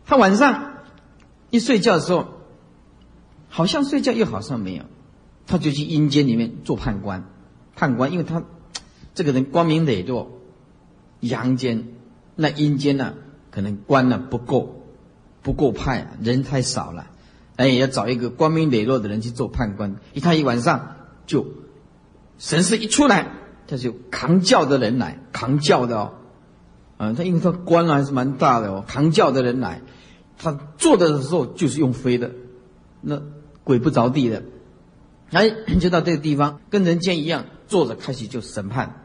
[0.07, 0.85] 他晚上
[1.51, 2.29] 一睡觉的时候，
[3.49, 4.85] 好像睡觉又好像没有，
[5.49, 7.25] 他就去阴间里面做判官。
[7.75, 8.45] 判官，因为他
[9.15, 10.41] 这个人光明磊落，
[11.21, 11.85] 阳间
[12.35, 13.15] 那阴间呢，
[13.51, 14.83] 可能官呢不够，
[15.43, 17.07] 不够派，人太少了。
[17.57, 19.97] 哎，要找一个光明磊落的人去做判官。
[20.13, 20.97] 一看一晚上，
[21.27, 21.47] 就
[22.39, 23.29] 神识一出来，
[23.69, 26.15] 他就扛轿的人来，扛轿的哦。
[26.97, 29.83] 啊，他因为他官还是蛮大的哦，扛轿的人来。
[30.37, 32.33] 他坐的时候就是用飞的，
[33.01, 33.23] 那
[33.63, 34.43] 鬼不着地的，
[35.31, 35.49] 哎，
[35.79, 39.04] 就到这个地方跟人间一样坐着，开始就审判。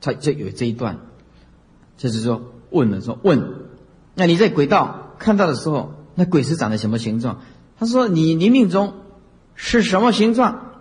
[0.00, 0.98] 他就有这一段，
[1.96, 3.68] 就是说问了说问，
[4.14, 7.40] 那你在轨道看到的时候，那鬼是长得什么形状？
[7.78, 8.94] 他说你你命中
[9.54, 10.72] 是什么形状？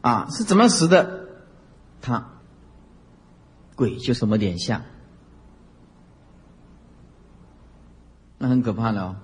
[0.00, 1.28] 啊，是怎么死的？
[2.00, 2.30] 他
[3.74, 4.82] 鬼就什么脸相，
[8.38, 9.16] 那很可怕的哦。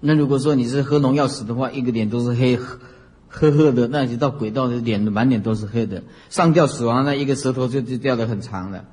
[0.00, 2.58] 那如果说你是喝农药死的话，一个脸都是黑，
[3.34, 6.04] 呵呵的，那就到鬼道的脸满脸都是黑的。
[6.30, 8.84] 上吊死亡，那一个舌头就就掉的很长了。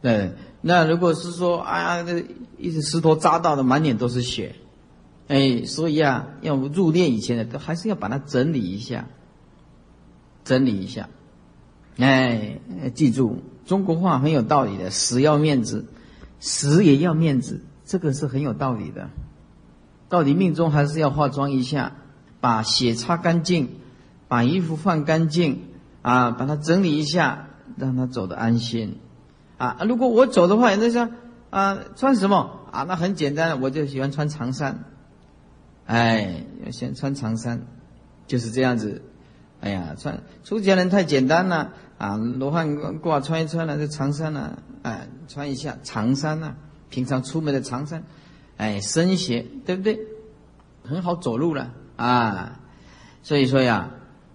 [0.00, 0.32] 对，
[0.62, 2.24] 那如果是说，哎呀，这
[2.56, 4.56] 一直石头扎到的，满脸都是血，
[5.28, 9.06] 哎，所以啊，要入殓以前呢，都还是要把它整理一下，
[10.44, 11.10] 整理一下。
[11.98, 12.60] 哎，
[12.94, 15.84] 记住，中国话很有道理的，死要面子，
[16.40, 19.10] 死也要面子，这个是很有道理的。
[20.08, 21.96] 到底命中还是要化妆一下，
[22.44, 23.80] 把血擦干净，
[24.28, 25.62] 把衣服换干净，
[26.02, 28.98] 啊，把它整理一下，让他走得安心。
[29.56, 31.10] 啊，如果我走的话，人家说
[31.48, 32.82] 啊，穿什么啊？
[32.82, 34.84] 那很简单，我就喜欢穿长衫。
[35.86, 37.62] 哎，先穿长衫，
[38.26, 39.00] 就是这样子。
[39.62, 42.18] 哎呀，穿出家人太简单了啊！
[42.18, 46.56] 罗汉褂穿一穿了，这长衫呢，哎，穿一下长衫呢，
[46.90, 48.02] 平常出门的长衫，
[48.58, 49.98] 哎，深鞋，对不对？
[50.82, 52.60] 很好走路了啊！
[53.22, 53.90] 所以说呀，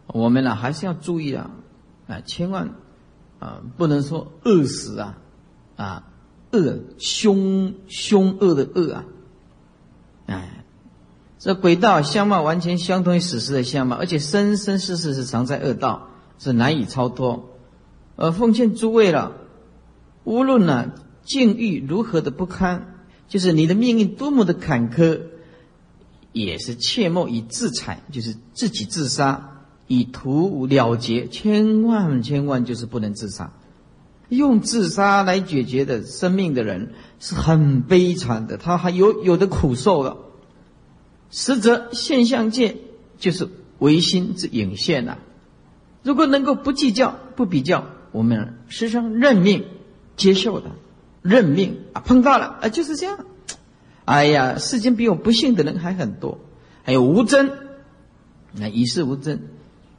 [0.07, 1.51] 我们呢还是要注意啊，
[2.07, 2.71] 啊，千万。
[3.39, 5.17] 啊，不能说饿死啊，
[5.77, 6.03] 啊，
[6.51, 9.05] 恶凶凶恶的恶啊，
[10.25, 10.65] 哎，
[11.37, 17.49] 这鬼道相貌完全相同于死尸的相貌，而且生生世世是藏在恶道，是难以超脱。
[18.17, 19.31] 呃，奉劝诸位了，
[20.25, 20.91] 无论呢
[21.23, 25.21] 境遇如何的不堪，就是你的命运多么的坎坷，
[26.31, 29.55] 也是切莫以自残，就是自己自杀。
[29.91, 33.51] 以图了结，千万千万就是不能自杀。
[34.29, 40.17] 用自杀来解决的生命的人是很悲惨的，他还有有的苦受了。
[41.31, 42.77] 实则现象界
[43.17, 43.49] 就是
[43.79, 45.17] 唯心之影现呐。
[46.03, 49.65] 如果能够不计较、不比较，我们师生认命
[50.15, 50.69] 接受的，
[51.23, 53.25] 认命啊，碰到了啊，就是这样。
[54.09, 56.39] 哎呀，世间比我不幸的人还很多，
[56.81, 57.51] 还有无争，
[58.53, 59.41] 那与世无争。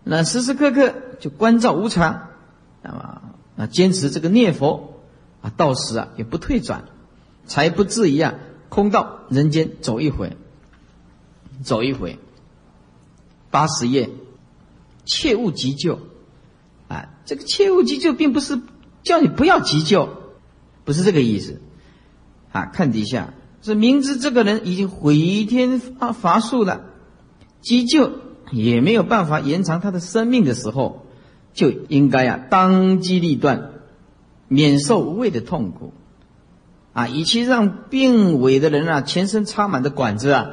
[0.02, 2.26] 那时时刻刻就关照无常，
[2.82, 3.22] 那么
[3.54, 5.00] 那坚持这个念佛
[5.42, 6.86] 啊，到时啊也不退转，
[7.46, 8.34] 才不至于啊
[8.68, 10.36] 空到人间走一回，
[11.62, 12.18] 走一回。
[13.52, 14.11] 八十页，
[15.04, 16.00] 切勿急救
[16.88, 17.11] 啊！
[17.26, 18.61] 这个切勿急救，并不是
[19.04, 20.08] 叫你不要急救，
[20.84, 21.61] 不是这个意思
[22.50, 22.66] 啊。
[22.66, 26.82] 看底下是明知这个人已经毁天乏乏术了，
[27.61, 28.11] 急救。
[28.52, 31.06] 也没有办法延长他的生命的时候，
[31.54, 33.70] 就应该啊当机立断，
[34.48, 35.92] 免受无谓的痛苦，
[36.92, 40.48] 啊，与其让病危的人啊全身插满的管子啊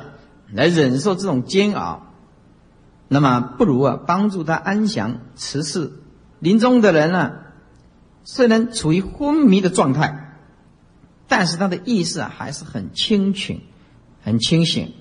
[0.53, 2.13] 来忍受这种煎熬，
[3.07, 5.91] 那么不如啊帮助他安详辞世。
[6.37, 7.31] 临终的人呢，
[8.23, 10.26] 虽然处于昏迷的状态，
[11.27, 13.61] 但是他的意识啊还是很清醒，
[14.23, 14.93] 很清醒。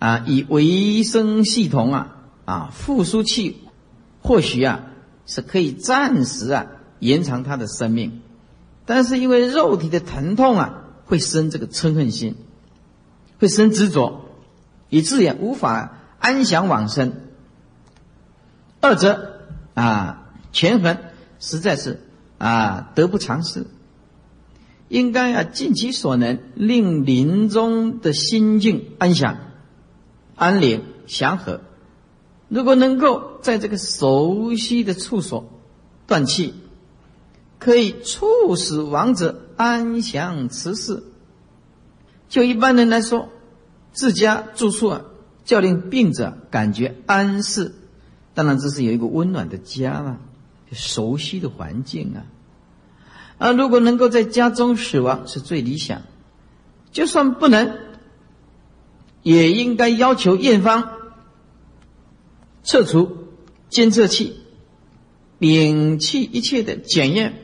[0.00, 3.62] 啊，以维生系统啊，啊，复苏器，
[4.20, 4.86] 或许啊
[5.24, 6.66] 是可以暂时啊
[6.98, 8.20] 延长他的生命，
[8.84, 12.36] 但是因为肉体的疼痛啊，会生这个嗔恨心，
[13.38, 14.26] 会生执着，
[14.90, 17.14] 以致也无法安详往生。
[18.80, 19.40] 二者
[19.72, 20.98] 啊，权衡
[21.38, 22.02] 实在是
[22.36, 23.66] 啊得不偿失，
[24.94, 29.38] 应该啊尽其所能，令临终的心境安详。
[30.36, 31.62] 安宁祥和，
[32.48, 35.50] 如果能够在这个熟悉的处所
[36.06, 36.54] 断气，
[37.58, 41.02] 可以促使亡者安详辞世。
[42.28, 43.30] 就一般人来说，
[43.90, 45.02] 自家住处啊，
[45.44, 47.74] 叫令病者感觉安适。
[48.32, 50.20] 当然，这是有一个温暖的家啊，
[50.70, 52.26] 熟悉的环境啊。
[53.38, 56.02] 啊，如果能够在家中死亡，是最理想。
[56.92, 57.78] 就算不能。
[59.22, 60.92] 也应该要求验方
[62.62, 63.28] 撤除
[63.70, 64.38] 监测器，
[65.40, 67.40] 摒弃一切的检验，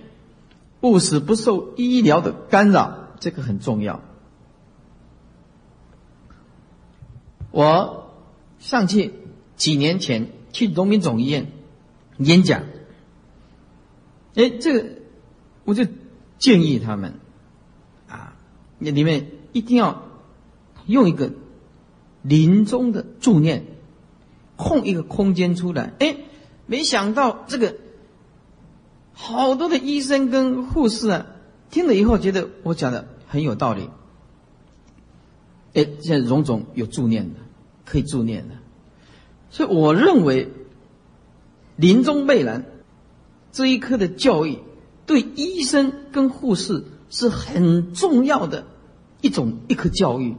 [0.80, 4.03] 不死不受医疗的干扰，这个很重要。
[7.51, 8.12] 我
[8.59, 9.14] 上去
[9.57, 11.51] 几年前去农民总医院
[12.18, 12.64] 演讲，
[14.34, 14.86] 哎，这个
[15.65, 15.85] 我就
[16.39, 17.15] 建议他们
[18.09, 18.37] 啊，
[18.79, 20.05] 那里面一定要
[20.87, 21.33] 用一个。
[22.23, 23.65] 临终的助念，
[24.55, 26.19] 空一个空间出来，哎，
[26.67, 27.77] 没想到这个
[29.15, 31.27] 好多的医生跟护士啊，
[31.71, 33.89] 听了以后觉得我讲的很有道理。
[35.73, 37.41] 哎，现在荣总有助念的，
[37.87, 38.57] 可以助念的，
[39.49, 40.51] 所以我认为
[41.77, 42.67] 临终未然
[43.51, 44.59] 这一刻的教育
[45.11, 48.65] 对医生跟护士是很重要的
[49.21, 50.37] 一种一颗教育。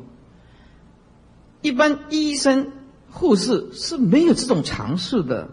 [1.61, 2.71] 一般医生、
[3.09, 5.49] 护士是没有这种尝试的，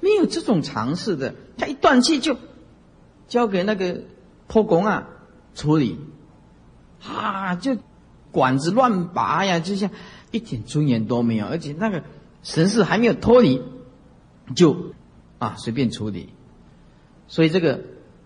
[0.00, 1.34] 没有这种尝试的。
[1.58, 2.38] 他一断气就
[3.28, 4.00] 交给那个
[4.46, 5.06] 破工啊
[5.54, 5.98] 处理，
[7.04, 7.76] 啊，就
[8.32, 9.90] 管子乱拔呀，就像
[10.30, 12.02] 一点尊严都没有，而且那个
[12.42, 13.62] 神识还没有脱离，
[14.56, 14.94] 就
[15.38, 16.30] 啊随便处理。
[17.30, 17.80] 所以这个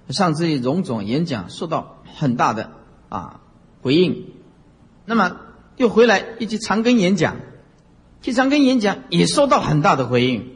[0.09, 2.73] 上次荣总演讲受到很大的
[3.11, 3.41] 啊
[3.83, 4.25] 回应，
[5.05, 5.37] 那么
[5.77, 7.37] 又回来一去长庚演讲，
[8.23, 10.51] 去长庚演讲也受到很大的回应。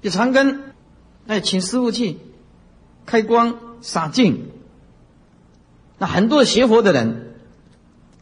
[0.00, 0.60] 去长庚，
[1.26, 2.18] 哎，请师傅去
[3.04, 4.50] 开光洒净，
[5.98, 7.34] 那很多学佛的人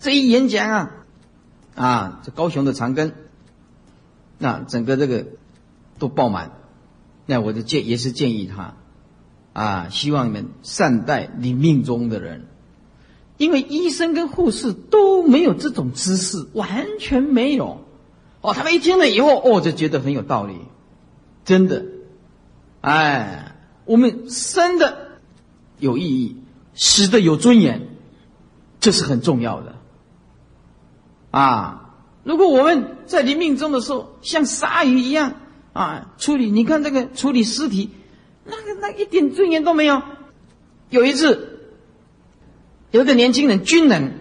[0.01, 0.90] 这一演讲啊，
[1.74, 3.12] 啊，这高雄的长庚，
[4.38, 5.26] 那整个这个
[5.99, 6.53] 都爆满，
[7.26, 8.76] 那我就建也是建议他。
[9.55, 12.48] 啊，希望你们善待你命中的人，
[13.36, 17.84] 因为医生跟护士都没有这种知识，完全没有。
[18.40, 20.57] 哦，他们一听了以后，哦，就觉得很有道理，
[21.44, 21.84] 真的。
[22.80, 25.20] 哎，我们生的
[25.78, 26.36] 有意义，
[26.74, 27.96] 死的有尊严，
[28.80, 29.76] 这是很重要的。
[31.30, 31.94] 啊，
[32.24, 35.34] 如果我们在临命中的时候像鲨鱼一样
[35.72, 37.90] 啊处理，你看这个处理尸体。
[38.45, 40.03] 那个那一点尊严都没有。
[40.90, 41.72] 有一次，
[42.90, 44.18] 有一个年轻人，军人，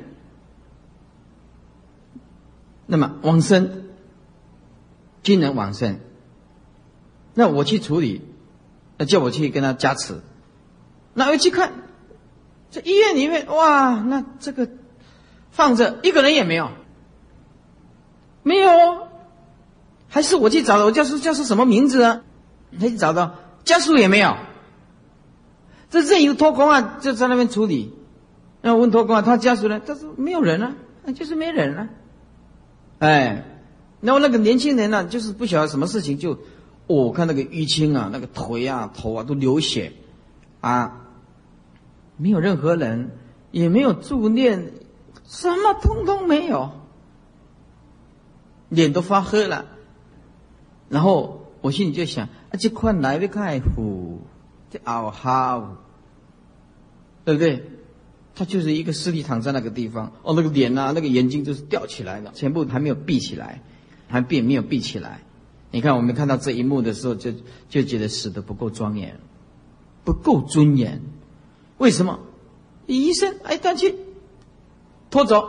[2.87, 3.89] 那么往生，
[5.21, 5.99] 军人往生，
[7.33, 8.21] 那我去处理，
[8.97, 10.21] 那叫我去跟他加持，
[11.13, 11.73] 那我去看，
[12.71, 14.69] 这医院里面哇，那这个
[15.51, 16.71] 放着一个人也没有，
[18.41, 19.09] 没有，
[20.07, 22.23] 还是我去找的，我叫是叫是什么名字啊？
[22.79, 23.35] 他去找到。
[23.63, 24.35] 家属也没有，
[25.89, 27.93] 这任由脱光啊，就在那边处理。
[28.61, 29.79] 那问脱光啊，他家属呢？
[29.79, 30.75] 他说没有人啊，
[31.15, 31.89] 就是没人啊。
[32.99, 33.45] 哎，
[34.01, 36.39] 然后那个年轻人呢，就是不晓得什么事情，就
[36.87, 39.93] 我看那个淤青啊，那个腿啊、头啊都流血
[40.59, 41.01] 啊，
[42.17, 43.11] 没有任何人，
[43.51, 44.73] 也没有助念，
[45.25, 46.71] 什么通通没有，
[48.67, 49.65] 脸都发黑了，
[50.89, 51.39] 然后。
[51.63, 54.19] 我心里就想，啊，这块哪位开虎，
[54.69, 55.77] 这嗷哈，
[57.23, 57.63] 对不对？
[58.35, 63.61] 他就是一个尸体躺在那个地方，哦，那个脸呐，那个眼睛就是吊起来的，全部还没有闭起来，
[64.09, 65.21] 还闭没有闭起来。
[65.71, 67.31] 你看，我们看到这一幕的时候，就
[67.69, 69.17] 就觉得死的不够庄严，
[70.03, 71.01] 不够尊严。
[71.77, 72.19] 为什么？
[72.87, 73.95] 医生哎，断气，
[75.09, 75.47] 拖走，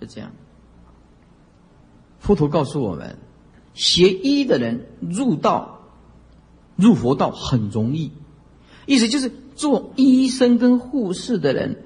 [0.00, 0.30] 就这样。
[2.18, 3.18] 佛陀告诉我们。
[3.74, 5.80] 学医的人入道、
[6.76, 8.12] 入佛道很容易，
[8.86, 11.84] 意思就是做医生跟护士的人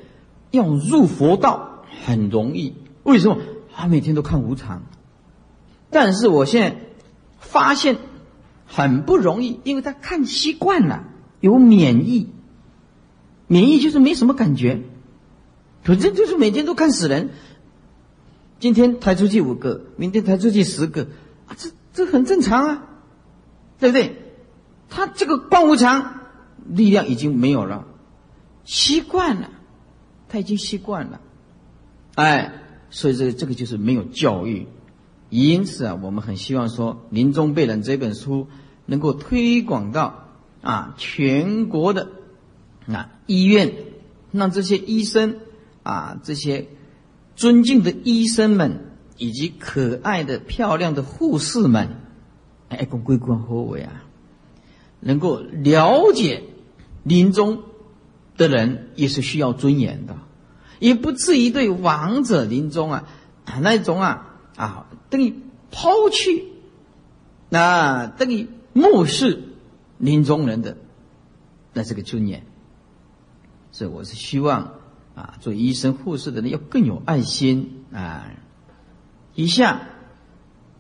[0.51, 2.75] 要入佛道很容易。
[3.03, 3.39] 为什么？
[3.77, 4.85] 他每天都看无常，
[5.91, 6.81] 但是我现在
[7.41, 7.99] 发现
[8.67, 11.05] 很不容易，因为他看习惯了，
[11.41, 12.29] 有免疫，
[13.49, 14.83] 免疫就是没什么感觉，
[15.83, 17.31] 反正就是每天都看死人，
[18.61, 21.09] 今天抬出去五个，明天抬出去十个。
[21.47, 22.87] 啊，这这很正常啊，
[23.79, 24.21] 对不对？
[24.91, 26.21] 他这个光无常
[26.67, 27.87] 力量已经没有了，
[28.65, 29.51] 习惯了，
[30.29, 31.21] 他已经习惯了，
[32.17, 32.53] 哎，
[32.91, 34.67] 所以这这个就是没有教育。
[35.31, 38.49] 因此啊，我们很希望说《临终备览》这本书
[38.87, 40.29] 能够推广到
[40.63, 42.11] 啊全国的
[42.87, 43.75] 啊医院，
[44.31, 45.39] 让这些医生
[45.83, 46.69] 啊这些
[47.37, 48.91] 尊敬的医生们。
[49.17, 51.97] 以及可爱的、漂亮的护士们，
[52.69, 54.05] 哎，公归公，何为啊？
[55.01, 56.43] 能够了解
[57.03, 57.63] 临终
[58.37, 60.17] 的人也是需要尊严的，
[60.81, 63.07] 也不至于对亡者临终啊
[63.61, 65.35] 那种啊啊等于
[65.71, 66.53] 抛弃，
[67.51, 69.43] 那等于漠视
[69.99, 70.79] 临终人的
[71.73, 72.47] 那这个尊严。
[73.73, 74.75] 所以我是希望
[75.15, 78.31] 啊，做医生、护士的人要更有爱心啊。
[79.35, 79.83] 以下，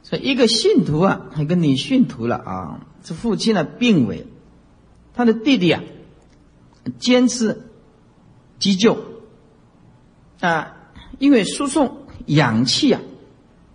[0.02, 4.26] 这一个信徒啊，一个女信徒了啊，这父亲呢病危，
[5.14, 5.82] 他的弟弟啊
[6.98, 7.62] 坚持
[8.58, 8.98] 急救
[10.40, 10.76] 啊，
[11.18, 13.00] 因为输送氧气啊，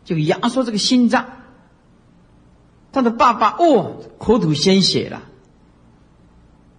[0.05, 1.25] 就压缩这个心脏。
[2.91, 5.23] 他的爸爸哦，口吐鲜血了。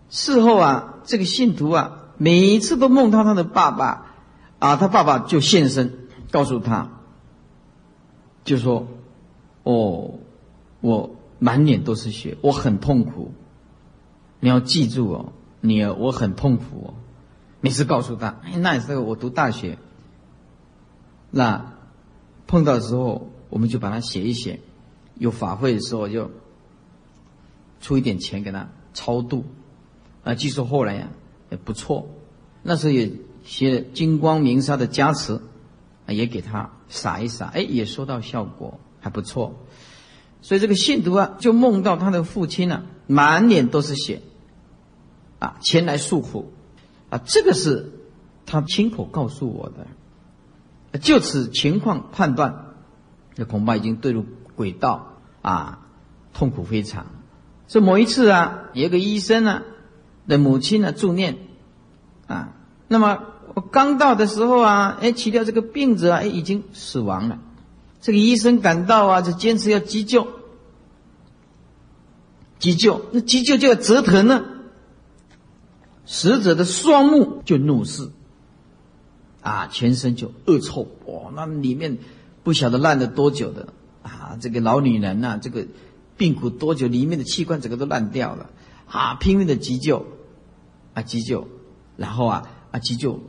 [0.08, 4.14] 事后啊，这个信徒啊，每一次都梦到他的爸爸
[4.58, 6.99] 啊，他爸爸就现身告诉他。
[8.50, 8.88] 就说
[9.62, 10.14] ：“哦，
[10.80, 13.30] 我满脸都是血，我很痛苦。
[14.40, 16.94] 你要记住哦，你，我很痛苦哦。
[17.60, 19.78] 每次告诉他，哎，那时候我读大学，
[21.30, 21.74] 那
[22.48, 24.58] 碰到的时候，我们就把它写一写。
[25.14, 26.32] 有法会的时候，就
[27.80, 29.44] 出一点钱给他超度。
[30.24, 31.10] 啊，据说后来呀
[31.50, 32.08] 也不错。
[32.64, 33.12] 那时候也
[33.44, 35.40] 写金光明沙的加持，
[36.08, 39.54] 也给他撒一撒，哎，也收到效果，还不错。
[40.42, 44.20] 所以这个信徒啊，就梦到他的父亲啊，满脸都是血，
[45.38, 46.52] 啊，前来诉苦。
[47.10, 47.92] 啊，这个是
[48.46, 50.98] 他亲口告诉我的。
[50.98, 52.74] 就此情况判断，
[53.34, 54.24] 这恐怕已经坠入
[54.56, 55.12] 轨道
[55.42, 55.86] 啊，
[56.32, 57.06] 痛苦非常。
[57.68, 59.62] 这某一次啊，有个医生呢
[60.26, 61.38] 的母亲呢助念
[62.26, 62.54] 啊，
[62.88, 63.24] 那么
[63.54, 67.38] 我刚到的时候啊，哎，起掉这个病者啊哎已经死亡了。
[68.00, 70.26] 这个医生赶到啊，就坚持要急救，
[72.58, 74.44] 急救，那急救就要折腾呢。
[76.06, 78.10] 死者的双目就怒视，
[79.42, 81.98] 啊，全身就恶臭，哇，那里面
[82.42, 83.68] 不晓得烂了多久的，
[84.02, 85.66] 啊，这个老女人呐，这个
[86.16, 88.50] 病苦多久，里面的器官整个都烂掉了，
[88.86, 90.04] 啊，拼命的急救，
[90.94, 91.46] 啊，急救，
[91.96, 93.20] 然后啊，啊，急救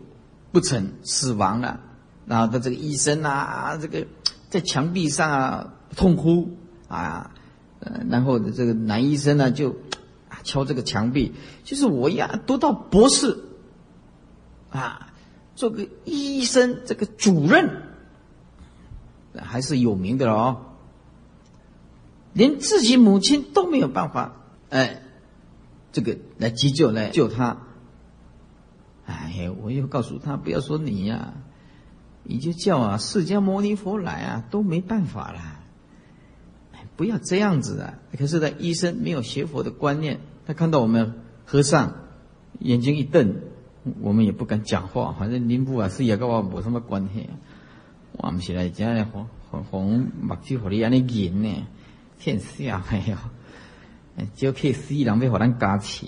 [0.51, 1.79] 不成，死亡了，
[2.25, 4.07] 然后他这个医生啊，这个
[4.49, 7.31] 在墙壁上啊痛哭，啊，
[7.79, 9.75] 呃，然后这个男医生呢就。
[10.43, 11.33] 敲这个墙壁，
[11.63, 13.43] 就是我呀，读到博士，
[14.71, 15.13] 啊，
[15.55, 17.83] 做个医生，这个主任
[19.35, 20.65] 还是有名的哦。
[22.33, 24.33] 连自己母亲都没有办法，
[24.71, 25.03] 哎，
[25.91, 27.57] 这个来急救来救他。
[29.11, 31.33] 哎呀，我又告诉他，不要说你呀，
[32.23, 35.57] 你就叫啊释迦牟尼佛来啊，都没办法啦。
[36.97, 37.95] 不要这样子啊！
[38.17, 40.19] 可是呢，医生没有学佛的观念。
[40.45, 41.95] 他看到我们和尚，
[42.59, 43.35] 眼睛一瞪，
[44.01, 45.15] 我们也不敢讲话。
[45.17, 47.27] 反正您不啊，是也跟我没什么关系。
[48.11, 51.65] 我们现在讲的红红红目睭和你安尼演呢，
[52.19, 53.17] 天下没有，
[54.35, 56.05] 就可以死人被火咱加持，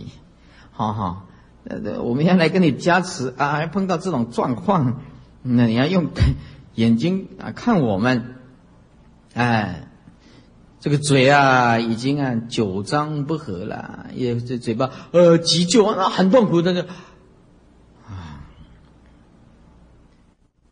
[0.71, 1.25] 好好。
[1.65, 3.51] 呃，我们要来跟你加持啊！
[3.51, 5.01] 还碰到这种状况，
[5.41, 6.09] 那你要用
[6.75, 8.35] 眼睛啊看我们，
[9.33, 9.87] 哎。
[10.79, 16.85] 这个嘴啊，已经啊九张不合了，也这嘴巴呃急救啊，很痛苦的
[18.05, 18.43] 啊。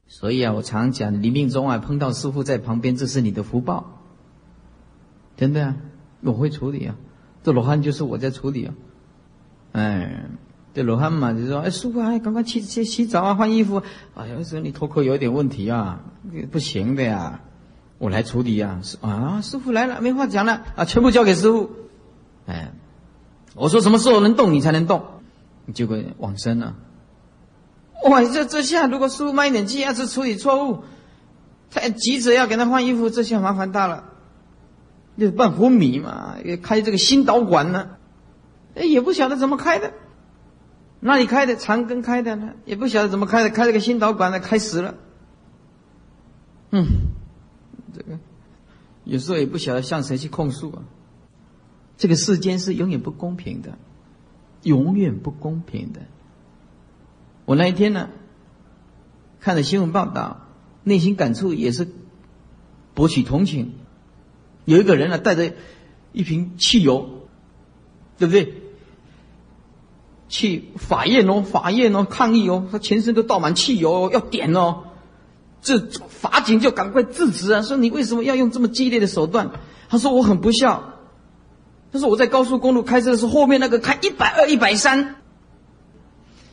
[0.07, 4.01] 所以啊，我常讲，临命中啊碰到师傅在旁边，这是你的福报。
[5.37, 5.77] 真的啊，
[6.19, 6.95] 我会处理啊，
[7.43, 8.73] 这罗汉就是我在处理啊。
[9.71, 10.25] 哎，
[10.73, 13.83] 这罗汉嘛，就说哎师傅哎，赶快去去洗澡啊，换衣服。
[14.15, 16.01] 哎呀，说你头壳有点问题啊，
[16.51, 17.41] 不行的呀。
[17.97, 21.69] 我来处理呀，啊，师傅来了，没话讲了啊，全部交给师傅。
[22.47, 22.71] 哎，
[23.53, 25.03] 我说什么时候能动，你才能动。
[25.73, 26.75] 结果往生了。
[28.09, 30.83] 哇，这这下如果师傅慢一点气，要是处理错误，
[31.69, 34.05] 太急着要给他换衣服，这下麻烦大了。
[35.13, 37.89] 那半壶米嘛，也开这个心导管呢，
[38.73, 39.93] 哎，也不晓得怎么开的，
[41.01, 44.95] 那里开的，长根开的呢，也不晓得怎么开的，开了个心导管呢，开死了。
[46.69, 46.85] 嗯。
[47.93, 48.19] 这个
[49.03, 50.83] 有时候也不晓得向谁去控诉啊。
[51.97, 53.77] 这个世间是永远不公平的，
[54.63, 56.01] 永远不公平的。
[57.45, 58.09] 我那一天呢，
[59.39, 60.47] 看了新闻报道，
[60.83, 61.87] 内心感触也是
[62.93, 63.73] 博取同情。
[64.65, 65.53] 有一个人呢，带着
[66.13, 67.27] 一瓶汽油，
[68.17, 68.60] 对不对？
[70.31, 74.83] 去法院哦，法院哦，抗议哦，他全身都倒满汽油，要点哦。
[75.61, 75.77] 这
[76.07, 79.51] 法警就赶快制止啊，说你为什么要用这么激烈的手段？
[79.89, 80.93] 他说我很不孝。
[81.91, 85.17] 他说我在高速公路开车的时候，后面那个开一百二、一百三，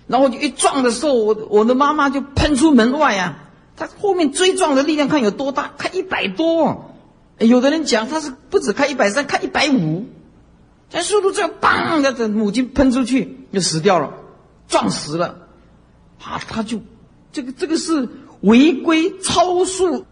[0.09, 3.45] 然后就一撞的时候，我我的妈妈就喷出门外啊。
[3.77, 6.91] 他后面追撞的力量看有多大，开一百多。
[7.39, 10.07] 有的人讲他是不止开一百三，开一百五，
[10.91, 12.01] 这速度这样，砰！
[12.01, 14.15] 的母亲喷出去就死掉了，
[14.69, 15.49] 撞死了。
[16.23, 16.81] 啊，他就
[17.33, 18.09] 这个这个是。
[18.41, 20.07] 违规超速，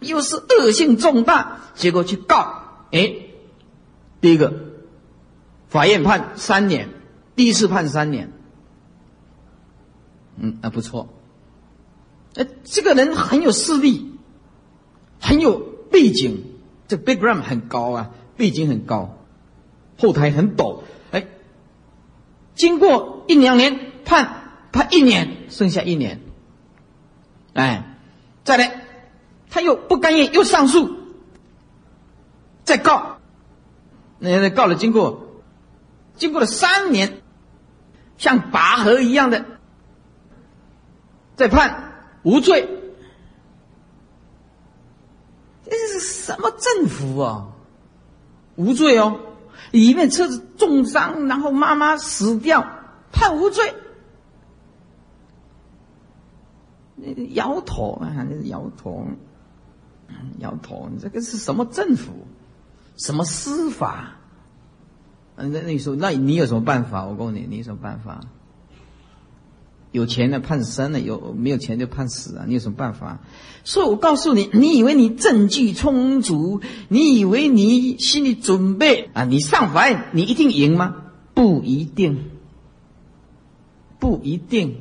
[0.00, 2.60] 又是恶性重大，结果去告，
[2.90, 3.14] 哎，
[4.20, 4.52] 第一个，
[5.68, 6.88] 法院判三年，
[7.36, 8.32] 第一次判三年，
[10.36, 11.08] 嗯，那不错，
[12.34, 14.10] 哎，这个人很有势力，
[15.20, 16.42] 很有背景，
[16.88, 19.21] 这 background 很高啊，背景很高，
[19.98, 21.26] 后台很陡，哎，
[22.54, 26.20] 经过一两年判判一年，剩下一年。
[27.54, 27.96] 哎，
[28.44, 28.84] 再来，
[29.50, 30.96] 他又不甘愿，又上诉，
[32.64, 33.18] 再告，
[34.18, 35.28] 那告了，经过
[36.16, 37.20] 经过了三年，
[38.16, 39.44] 像拔河一样的，
[41.36, 42.68] 再判无罪。
[45.64, 47.48] 这是什么政府啊？
[48.56, 49.18] 无罪哦，
[49.72, 52.64] 里面车子重伤，然后妈妈死掉，
[53.10, 53.74] 判无罪。
[57.32, 58.14] 摇头啊，
[58.44, 59.04] 摇头，
[60.38, 60.88] 摇头！
[60.92, 62.12] 你这个是什么政府？
[62.96, 64.12] 什么司法？
[65.34, 67.04] 那那你说，那你有什么办法？
[67.06, 68.20] 我告诉你，你有什么办法？
[69.92, 72.44] 有钱的判生了，有没有钱就判死啊？
[72.48, 73.20] 你有什么办法？
[73.62, 79.24] 所以我告诉你，你以为你证据充足，你以为你心里准备啊？
[79.24, 80.96] 你上法院，你一定赢吗？
[81.34, 82.30] 不一定，
[83.98, 84.76] 不一定。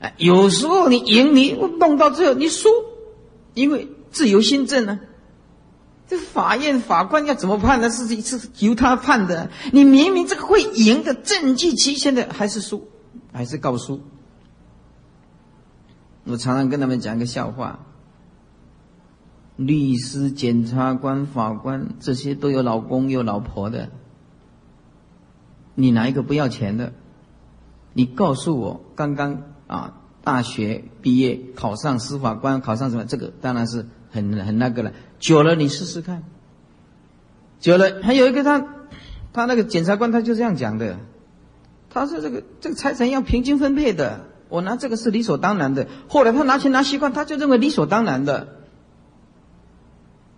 [0.00, 2.68] 哎，有时候你赢，你弄到最后你输，
[3.54, 5.00] 因为自由心证呢。
[6.08, 7.88] 这法院法官要怎么判呢？
[7.88, 9.50] 是是由他判的。
[9.72, 12.88] 你明明这个会赢的证据齐全的，还是输，
[13.32, 14.00] 还是告书。
[16.24, 17.80] 我常常跟他们讲一个笑话：
[19.56, 23.90] 律师、检察官、法官这些都有老公有老婆的，
[25.74, 26.92] 你哪一个不要钱的？
[27.92, 33.04] 你告诉我，刚刚啊，大学毕业考上司法官，考上什么？
[33.04, 34.92] 这个当然是很很那个了。
[35.18, 36.22] 久了，你试试看。
[37.58, 38.64] 久了，还有一个他，
[39.32, 40.98] 他那个检察官他就这样讲的，
[41.92, 45.88] 他说这个这个财产要平均分配的，我拿这个是理所当然的。
[46.08, 48.56] 后来他拿钱拿习惯，他就认为理所当然的。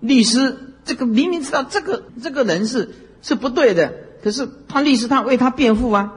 [0.01, 3.93] 律师这个明明知道这个这个人是是不对的，
[4.23, 6.15] 可是他律师他为他辩护啊，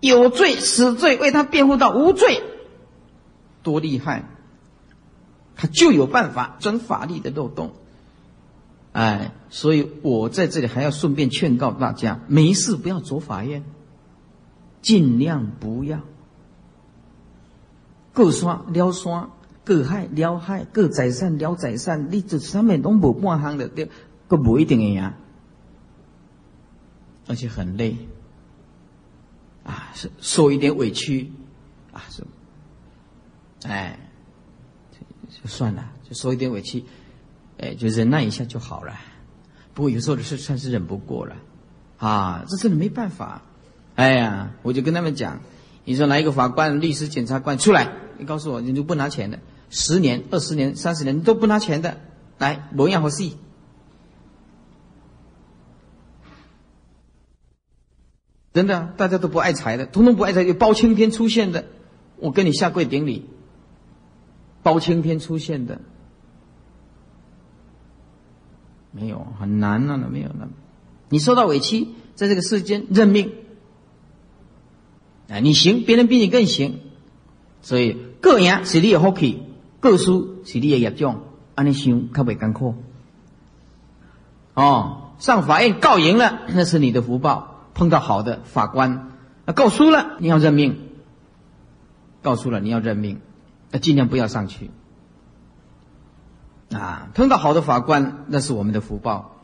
[0.00, 2.42] 有罪死罪为他辩护到无罪，
[3.62, 4.28] 多厉害！
[5.58, 7.72] 他就有办法钻法律的漏洞，
[8.92, 13.64] 哎，所以我在这里还要顺便劝告大家：没事不要走法院，
[14.86, 16.00] 尽量不要。
[18.12, 19.30] 各刷撩刷，
[19.64, 23.68] 各害撩害，各宰善撩宰善，你这上面都无半行的，
[24.28, 25.16] 个不一定的呀，
[27.26, 27.96] 而且很累，
[29.64, 31.32] 啊，是受一点委屈，
[31.92, 32.24] 啊是，
[33.64, 33.98] 哎。
[35.28, 36.84] 就算了，就受一点委屈，
[37.58, 38.94] 哎，就忍耐一下就好了。
[39.74, 41.36] 不过有时候是算是忍不过了，
[41.98, 43.42] 啊，这真的没办法。
[43.96, 45.40] 哎呀，我就跟他们讲，
[45.84, 49.40] 你说来一个法官、律师、检察官出来，你告诉我，你就不拿钱的，
[49.70, 51.98] 十年、二十年、三十年你都不拿钱的，
[52.38, 53.36] 来，模样好戏。
[58.52, 61.64] 真的，大家都不爱财的，统统不爱财，有包青天出现的，
[62.18, 63.28] 我跟你下跪顶礼。
[64.62, 65.80] 包青天出现的
[68.90, 70.48] 没有，很难啊，没有那
[71.08, 73.32] 你受到委屈，在这个世间认命，
[75.28, 76.80] 啊，你行，别人比你更行，
[77.62, 79.42] 所以各赢是你的福气，
[79.80, 81.22] 各输是你的业障，
[81.54, 82.74] 安尼想较袂艰苦。
[84.54, 89.10] 哦，上法院告赢了，那是你的福报，碰到好的法官；
[89.44, 90.78] 啊，告输了，你要认命。
[92.22, 93.20] 告输了，你要认命。
[93.70, 94.70] 那尽量不要上去
[96.70, 97.10] 啊！
[97.14, 99.36] 碰到好的法官，那是我们的福报。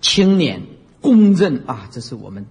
[0.00, 0.62] 清廉
[1.02, 2.46] 公正啊，这是我们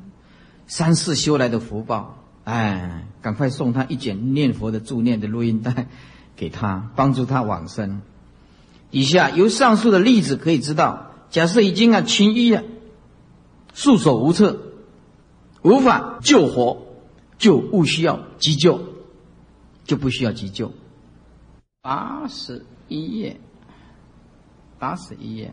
[0.67, 2.18] 三世修来的福报。
[2.49, 5.87] 哎，赶快送他一卷念佛的助念的录音带
[6.35, 8.01] 给他，帮助他往生。
[8.89, 12.63] 以下由上述的例子可以知道，假设已经啊痊愈了，
[13.73, 14.59] 束手无策，
[15.61, 16.87] 无法救活，
[17.37, 18.81] 就不需要急救。
[19.85, 20.71] 就不需要急救。
[21.81, 23.39] 八十一页，
[24.77, 25.51] 八十一页，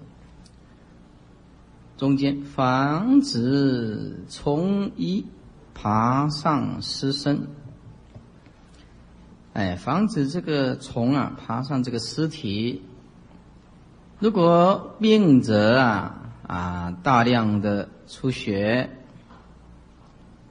[1.96, 5.24] 中间防止从医
[5.78, 7.48] 爬上尸身。
[9.52, 12.82] 哎，防止这个虫啊爬上这个尸体。
[14.18, 18.90] 如果病者啊啊大量的出血。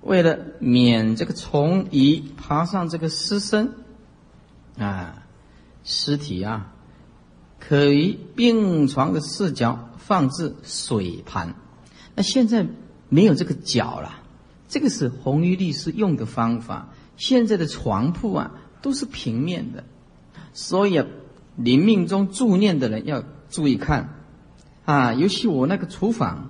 [0.01, 3.73] 为了免这个虫蚁爬上这个尸身，
[4.77, 5.23] 啊，
[5.83, 6.71] 尸体啊，
[7.59, 11.55] 可于病床的四角放置水盘。
[12.13, 12.67] 那现在
[13.09, 14.21] 没有这个角了，
[14.75, 16.89] 这个是红衣律师用的方法。
[17.15, 19.85] 现在的床铺啊都是平面的，
[20.53, 21.01] 所以
[21.55, 24.19] 临命中助念的人要注意看
[24.83, 26.49] 啊，尤其我那个厨房，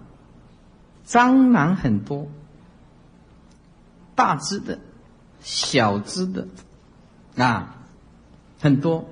[1.05, 2.27] 蟑螂很多。
[4.15, 4.79] 大只的、
[5.41, 6.47] 小只的，
[7.37, 7.75] 啊，
[8.59, 9.07] 很多。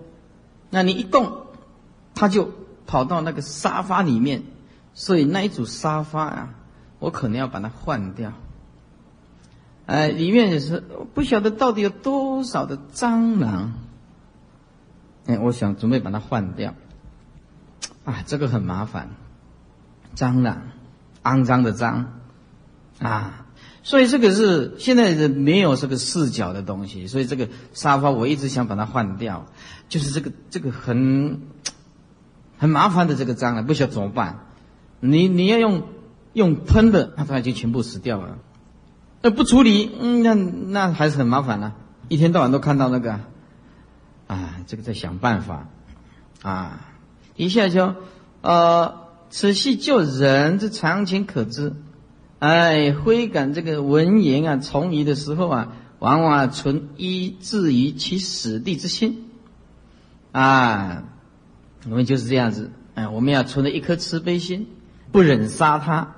[0.71, 1.45] 那你一动，
[2.15, 2.51] 它就
[2.87, 4.41] 跑到那个沙发里面，
[4.95, 6.55] 所以那一组沙发啊，
[6.97, 8.33] 我可能要把它换掉。
[9.85, 10.83] 哎，里面也是
[11.13, 13.73] 不晓得到底有多少的蟑螂。
[15.25, 16.73] 哎，我想准备把它换掉。
[18.05, 19.11] 啊，这个很麻烦，
[20.13, 20.61] 蟑螂，
[21.23, 22.19] 肮脏的脏，
[22.99, 23.45] 啊，
[23.81, 29.45] 所以这个是现在是没有这个视角的东西，所以这个沙发我一直想把它换掉，
[29.87, 31.43] 就是这个这个很
[32.57, 34.47] 很麻烦的这个蟑螂，不晓得怎么办。
[34.99, 35.83] 你你要用
[36.33, 38.37] 用喷的，那它已经全部死掉了。
[39.23, 41.71] 那不处理，嗯，那那还是很麻烦呢。
[42.09, 43.21] 一天到晚都看到那个，
[44.27, 45.69] 啊，这个在想办法，
[46.41, 46.89] 啊。
[47.37, 47.95] 一下就，
[48.41, 51.73] 呃，此系救人之常情可知，
[52.39, 55.69] 哎，挥感这个文言啊，从疑的时候啊，
[55.99, 59.29] 往往存一至于其死地之心，
[60.33, 61.05] 啊，
[61.89, 64.67] 我们就是这样子，哎，我们要存着一颗慈悲心，
[65.13, 66.13] 不忍杀他，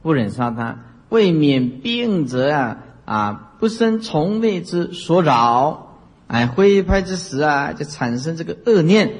[0.00, 9.12] 不忍杀他，未免病则啊啊，不生从类之所扰，哎，挥拍之时啊，就产生这个恶念。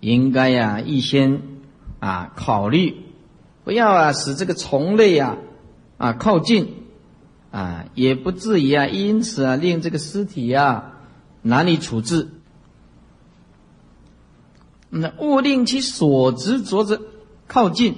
[0.00, 1.42] 应该呀，预先
[2.00, 2.96] 啊考虑，
[3.62, 5.36] 不要啊使这个虫类呀
[5.96, 6.74] 啊靠近
[7.52, 10.94] 啊，也不至于啊因此啊令这个尸体呀
[11.40, 12.30] 难以处置。
[14.90, 17.00] 那勿令其所执着者
[17.46, 17.94] 靠近。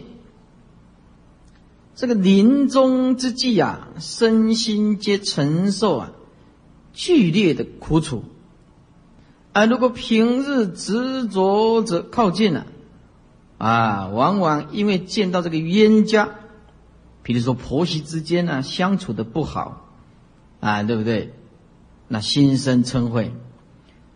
[1.95, 6.13] 这个临终之际啊，身心皆承受啊
[6.93, 8.25] 剧烈的苦楚。
[9.53, 12.67] 啊，如果平日执着者靠近了，
[13.59, 16.31] 啊，往往因为见到这个冤家，
[17.23, 19.89] 比如说婆媳之间呢相处的不好，
[20.59, 21.33] 啊，对不对？
[22.09, 23.31] 那心生嗔恚，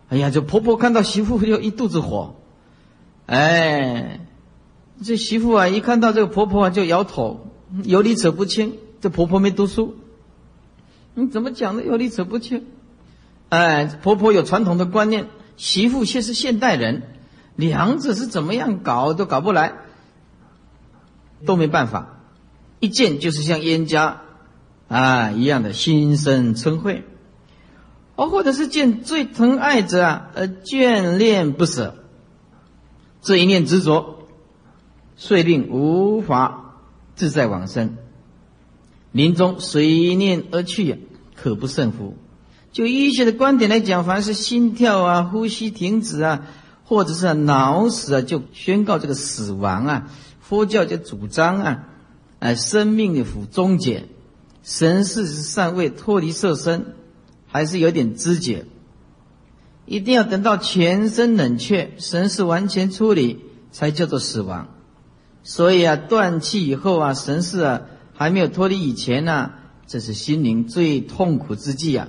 [0.09, 2.35] 哎呀，这婆婆看到媳妇就一肚子火，
[3.25, 4.27] 哎，
[5.01, 7.48] 这媳妇啊一看到这个婆婆啊就摇头，
[7.83, 9.95] 有理扯不清，这婆婆没读书，
[11.13, 12.65] 你怎么讲的有理扯不清？
[13.49, 15.27] 哎，婆婆有传统的观念，
[15.57, 17.03] 媳妇却是现代人，
[17.55, 19.73] 两者是怎么样搞都搞不来，
[21.45, 22.19] 都没办法，
[22.79, 24.21] 一见就是像冤家
[24.87, 27.03] 啊一样的心生嗔恚，
[28.15, 31.95] 哦，或者是见最疼爱者啊而眷恋不舍，
[33.21, 34.27] 这一念执着，
[35.15, 36.68] 遂令无法
[37.19, 37.97] 自在往生，
[39.11, 40.99] 临终随念而去，
[41.35, 42.15] 可不胜福。
[42.71, 46.47] 就医学的观点来讲，凡是心跳啊、呼吸停止啊，
[46.85, 50.09] 或者是脑死啊，就宣告这个死亡啊。
[50.39, 51.89] 佛教就主张啊，
[52.39, 54.05] 哎，生命的苦终结，
[54.63, 56.95] 神识是尚未脱离色身，
[57.47, 58.65] 还是有点知觉，
[59.85, 63.39] 一定要等到全身冷却，神识完全处理，
[63.73, 64.69] 才叫做死亡。
[65.43, 67.81] 所以啊，断气以后啊，神识啊
[68.13, 69.51] 还没有脱离以前呢，
[69.87, 72.07] 这是心灵最痛苦之际啊。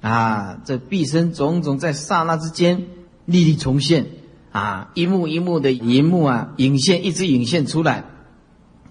[0.00, 2.86] 啊，这毕生种种在刹那之间
[3.24, 4.06] 历历重现，
[4.52, 8.04] 啊，一幕一幕的银幕啊，影现一直影现出来，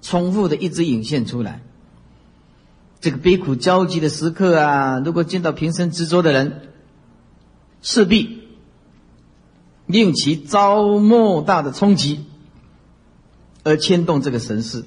[0.02, 1.62] 重复的一直影现出来。
[3.00, 6.62] 这个悲苦交集的时刻啊，如果见到平生执着的人，
[7.82, 8.42] 势必
[9.86, 12.26] 令其遭莫大的冲击，
[13.66, 14.86] 而牵动这个神识。